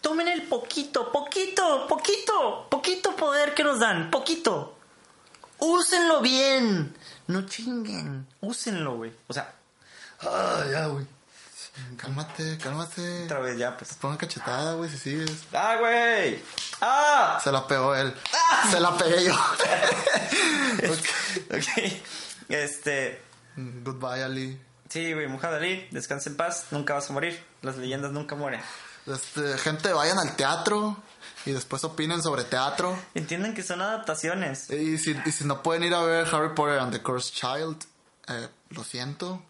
[0.00, 4.76] Tomen el poquito, poquito, poquito, poquito poder que nos dan, poquito.
[5.58, 6.94] Úsenlo bien.
[7.28, 8.26] No chinguen.
[8.40, 9.12] Úsenlo, güey.
[9.28, 9.52] O sea,
[10.20, 11.06] Ah, ya, güey.
[11.96, 13.24] Cálmate, cálmate.
[13.24, 13.94] otra vez ya, pues.
[13.94, 15.30] Pon cachetada, güey, si sigues.
[15.52, 16.42] ¡Ah, güey!
[16.80, 17.40] ¡Ah!
[17.42, 18.14] Se la pegó él.
[18.70, 19.34] Se la pegué yo.
[21.50, 21.92] ok.
[22.48, 23.22] Este.
[23.56, 24.60] Goodbye, Ali.
[24.88, 27.42] Sí, güey, Muhammad Ali, descansa en paz, nunca vas a morir.
[27.62, 28.60] Las leyendas nunca mueren.
[29.06, 30.96] Este, gente, vayan al teatro
[31.44, 32.96] y después opinen sobre teatro.
[33.14, 34.70] Entiendan que son adaptaciones.
[34.70, 37.76] Y si, y si no pueden ir a ver Harry Potter and the Cursed Child,
[38.28, 39.42] eh, lo siento.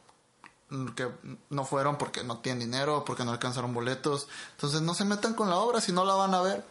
[0.97, 1.07] Que
[1.51, 4.27] no fueron porque no tienen dinero, porque no alcanzaron boletos.
[4.53, 6.65] Entonces no se metan con la obra si no la van a ver.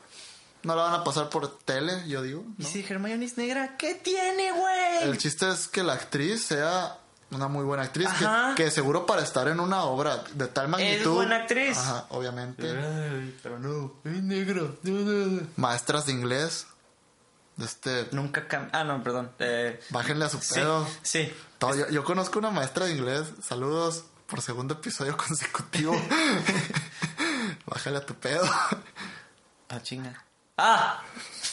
[0.63, 2.43] No la van a pasar por tele, yo digo.
[2.57, 2.67] Y ¿no?
[2.67, 5.03] si Hermione es negra, ¿qué tiene, güey?
[5.03, 7.00] El chiste es que la actriz sea
[7.31, 8.07] una muy buena actriz.
[8.55, 11.13] Que, seguro para estar en una obra de tal magnitud.
[11.15, 11.77] buena actriz.
[11.77, 12.69] Ajá, obviamente.
[12.69, 13.93] Ay, pero no.
[14.03, 14.77] Es negro.
[15.55, 16.67] Maestras de inglés.
[17.59, 18.07] Este.
[18.11, 18.69] Nunca cambia.
[18.73, 19.31] Ah, no, perdón.
[19.39, 20.87] Eh, Bájenle a su sí, pedo.
[21.03, 21.33] sí.
[21.59, 23.27] Todo- yo, yo conozco una maestra de inglés.
[23.41, 25.93] Saludos por segundo episodio consecutivo.
[27.65, 28.43] Bájale a tu pedo.
[29.69, 30.23] Ah, chinga.
[30.57, 31.01] Ah,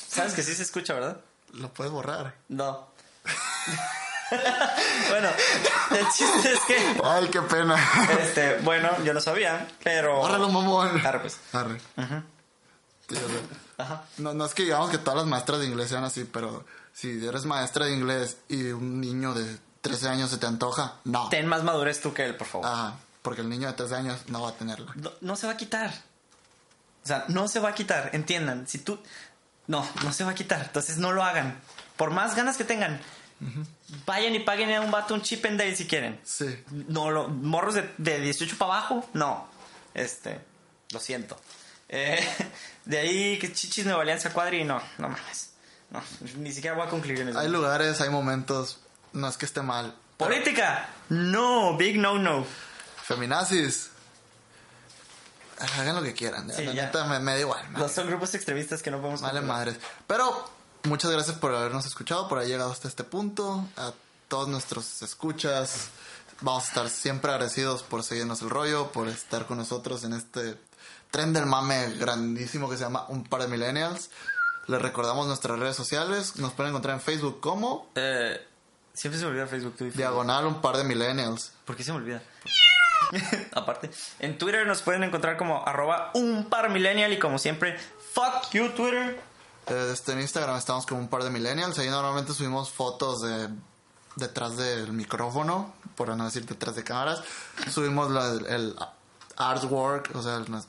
[0.09, 1.21] sabes que sí se escucha, ¿verdad?
[1.53, 2.35] Lo puedes borrar.
[2.49, 2.89] No.
[5.11, 5.29] bueno,
[5.91, 7.01] el chiste es que.
[7.05, 7.77] Ay, qué pena.
[8.21, 10.17] Este, bueno, yo no sabía, pero.
[10.17, 11.05] Bórralo, mamón.
[11.07, 11.39] Arre, pues.
[11.53, 11.81] Arre.
[13.09, 13.21] Sea,
[13.79, 14.05] Ajá.
[14.19, 17.25] no, no es que digamos que todas las maestras de inglés sean así, pero si
[17.27, 21.29] eres maestra de inglés y un niño de 13 años se te antoja, no.
[21.29, 22.67] Ten más madurez tú que él, por favor.
[22.67, 24.93] Ajá, porque el niño de 13 años no va a tenerla.
[24.97, 25.91] No, no se va a quitar.
[27.05, 28.67] O sea, no se va a quitar, entiendan.
[28.69, 28.99] Si tú.
[29.69, 30.63] No, no se va a quitar.
[30.63, 31.59] Entonces no lo hagan.
[31.97, 33.01] Por más ganas que tengan,
[34.07, 36.21] vayan y paguen a un vato un chip and dale si quieren.
[36.25, 36.63] Sí.
[36.89, 39.49] No, lo, morros de, de 18 para abajo, no.
[39.95, 40.41] Este,
[40.93, 41.39] lo siento.
[41.89, 42.27] Eh,
[42.85, 45.51] de ahí que chichis Nueva Alianza Cuadri, no, no mames.
[45.91, 46.03] No,
[46.37, 47.39] ni siquiera voy a concluir en eso.
[47.39, 48.81] Hay lugares, hay momentos,
[49.15, 49.95] no es que esté mal.
[50.19, 52.45] Política, no, big no, no.
[53.05, 53.91] Feminazis.
[55.59, 56.53] Hagan lo que quieran.
[56.53, 56.85] Sí, la ya.
[56.87, 57.65] neta me, me da igual.
[57.77, 59.77] Los son grupos extremistas que no podemos Vale madres.
[60.07, 60.49] Pero
[60.85, 63.65] muchas gracias por habernos escuchado, por haber llegado hasta este punto.
[63.77, 63.93] A
[64.29, 65.89] todos nuestros escuchas,
[66.41, 70.57] vamos a estar siempre agradecidos por seguirnos el rollo, por estar con nosotros en este
[71.11, 74.11] tren del mame grandísimo que se llama Un par de millennials.
[74.67, 76.37] Les recordamos nuestras redes sociales.
[76.37, 78.39] Nos pueden encontrar en Facebook como Eh,
[78.93, 79.75] siempre se me olvida Facebook.
[79.77, 79.91] tú.
[79.91, 81.53] Diagonal Un par de millennials.
[81.65, 82.23] ¿Por qué se me olvida?
[83.53, 87.79] Aparte, en Twitter nos pueden encontrar como arroba un par millennial y como siempre,
[88.13, 89.19] fuck you Twitter.
[89.71, 91.79] Eh, este, en Instagram estamos como un par de millennials.
[91.79, 93.49] Ahí normalmente subimos fotos de
[94.17, 97.23] detrás del micrófono, por no decir detrás de cámaras.
[97.73, 98.75] Subimos la- el,
[99.37, 100.67] artwork, o sea, nos-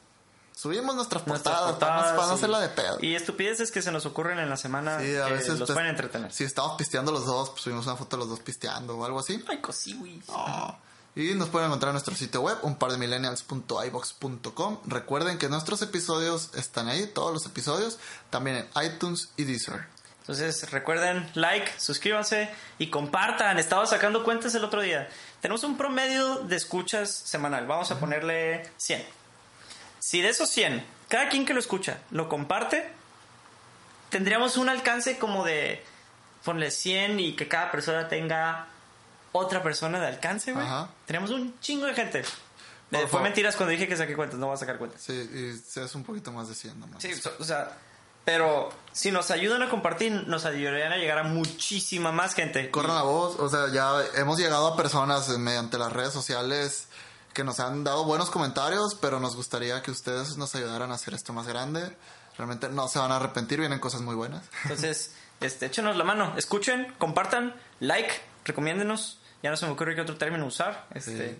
[0.56, 2.98] subimos nuestras Nuestras portadas, para, no- portadas para no y- hacerla de pedo.
[3.02, 5.72] Y estupideces que se nos ocurren en la semana Sí, a que veces los pues,
[5.72, 6.32] pueden entretener.
[6.32, 9.20] Si estamos pisteando los dos, pues subimos una foto de los dos pisteando o algo
[9.20, 9.44] así.
[9.48, 10.26] Ay, cosiwis.
[11.20, 14.80] Y nos pueden encontrar en nuestro sitio web, un par de millennials.ibox.com.
[14.86, 18.00] Recuerden que nuestros episodios están ahí, todos los episodios,
[18.30, 19.84] también en iTunes y Deezer.
[20.22, 23.60] Entonces, recuerden, like, suscríbanse y compartan.
[23.60, 25.10] Estaba sacando cuentas el otro día.
[25.42, 27.68] Tenemos un promedio de escuchas semanal.
[27.68, 29.04] Vamos a ponerle 100.
[30.00, 32.90] Si de esos 100, cada quien que lo escucha lo comparte,
[34.08, 35.84] tendríamos un alcance como de,
[36.46, 38.70] ponle 100 y que cada persona tenga
[39.32, 40.66] otra persona de alcance, güey.
[41.06, 42.24] Tenemos un chingo de gente.
[42.92, 45.02] Por Eh, fue mentiras cuando dije que saqué cuentas, no voy a sacar cuentas.
[45.02, 47.02] Sí, y se hace un poquito más de 100 nomás.
[47.02, 47.78] Sí, so- o sea,
[48.26, 52.72] pero si nos ayudan a compartir, nos ayudarían a llegar a muchísima más gente.
[52.72, 56.88] Corran la voz, o sea, ya hemos llegado a personas eh, mediante las redes sociales
[57.34, 61.14] que nos han dado buenos comentarios, pero nos gustaría que ustedes nos ayudaran a hacer
[61.14, 61.96] esto más grande.
[62.38, 64.44] Realmente no se van a arrepentir, vienen cosas muy buenas.
[64.64, 65.12] Entonces,
[65.42, 68.12] este, échenos la mano, escuchen, compartan, like,
[68.46, 69.19] recomiéndenos.
[69.44, 70.86] Ya no se me ocurre qué otro término usar.
[70.94, 71.40] Este, Sí.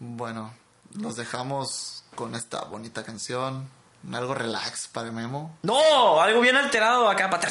[0.00, 0.52] Bueno,
[0.94, 3.68] los dejamos con esta bonita canción.
[4.12, 5.56] Algo relax para Memo.
[5.62, 7.28] No, algo bien alterado acá.
[7.28, 7.48] para-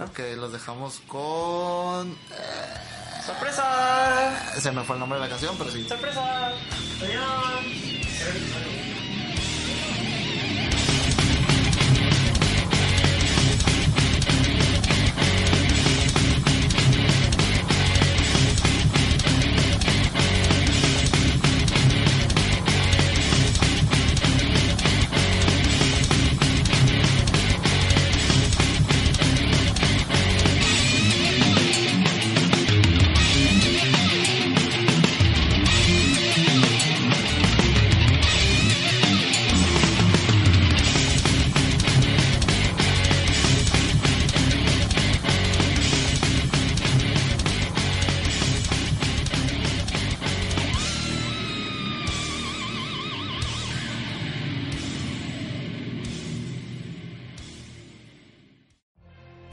[0.00, 2.16] Ok, los dejamos con...
[3.26, 4.52] ¡Sorpresa!
[4.60, 5.86] Se me fue el nombre de la canción, pero sí.
[5.88, 6.52] ¡Sorpresa!
[7.02, 8.77] ¡Adiós!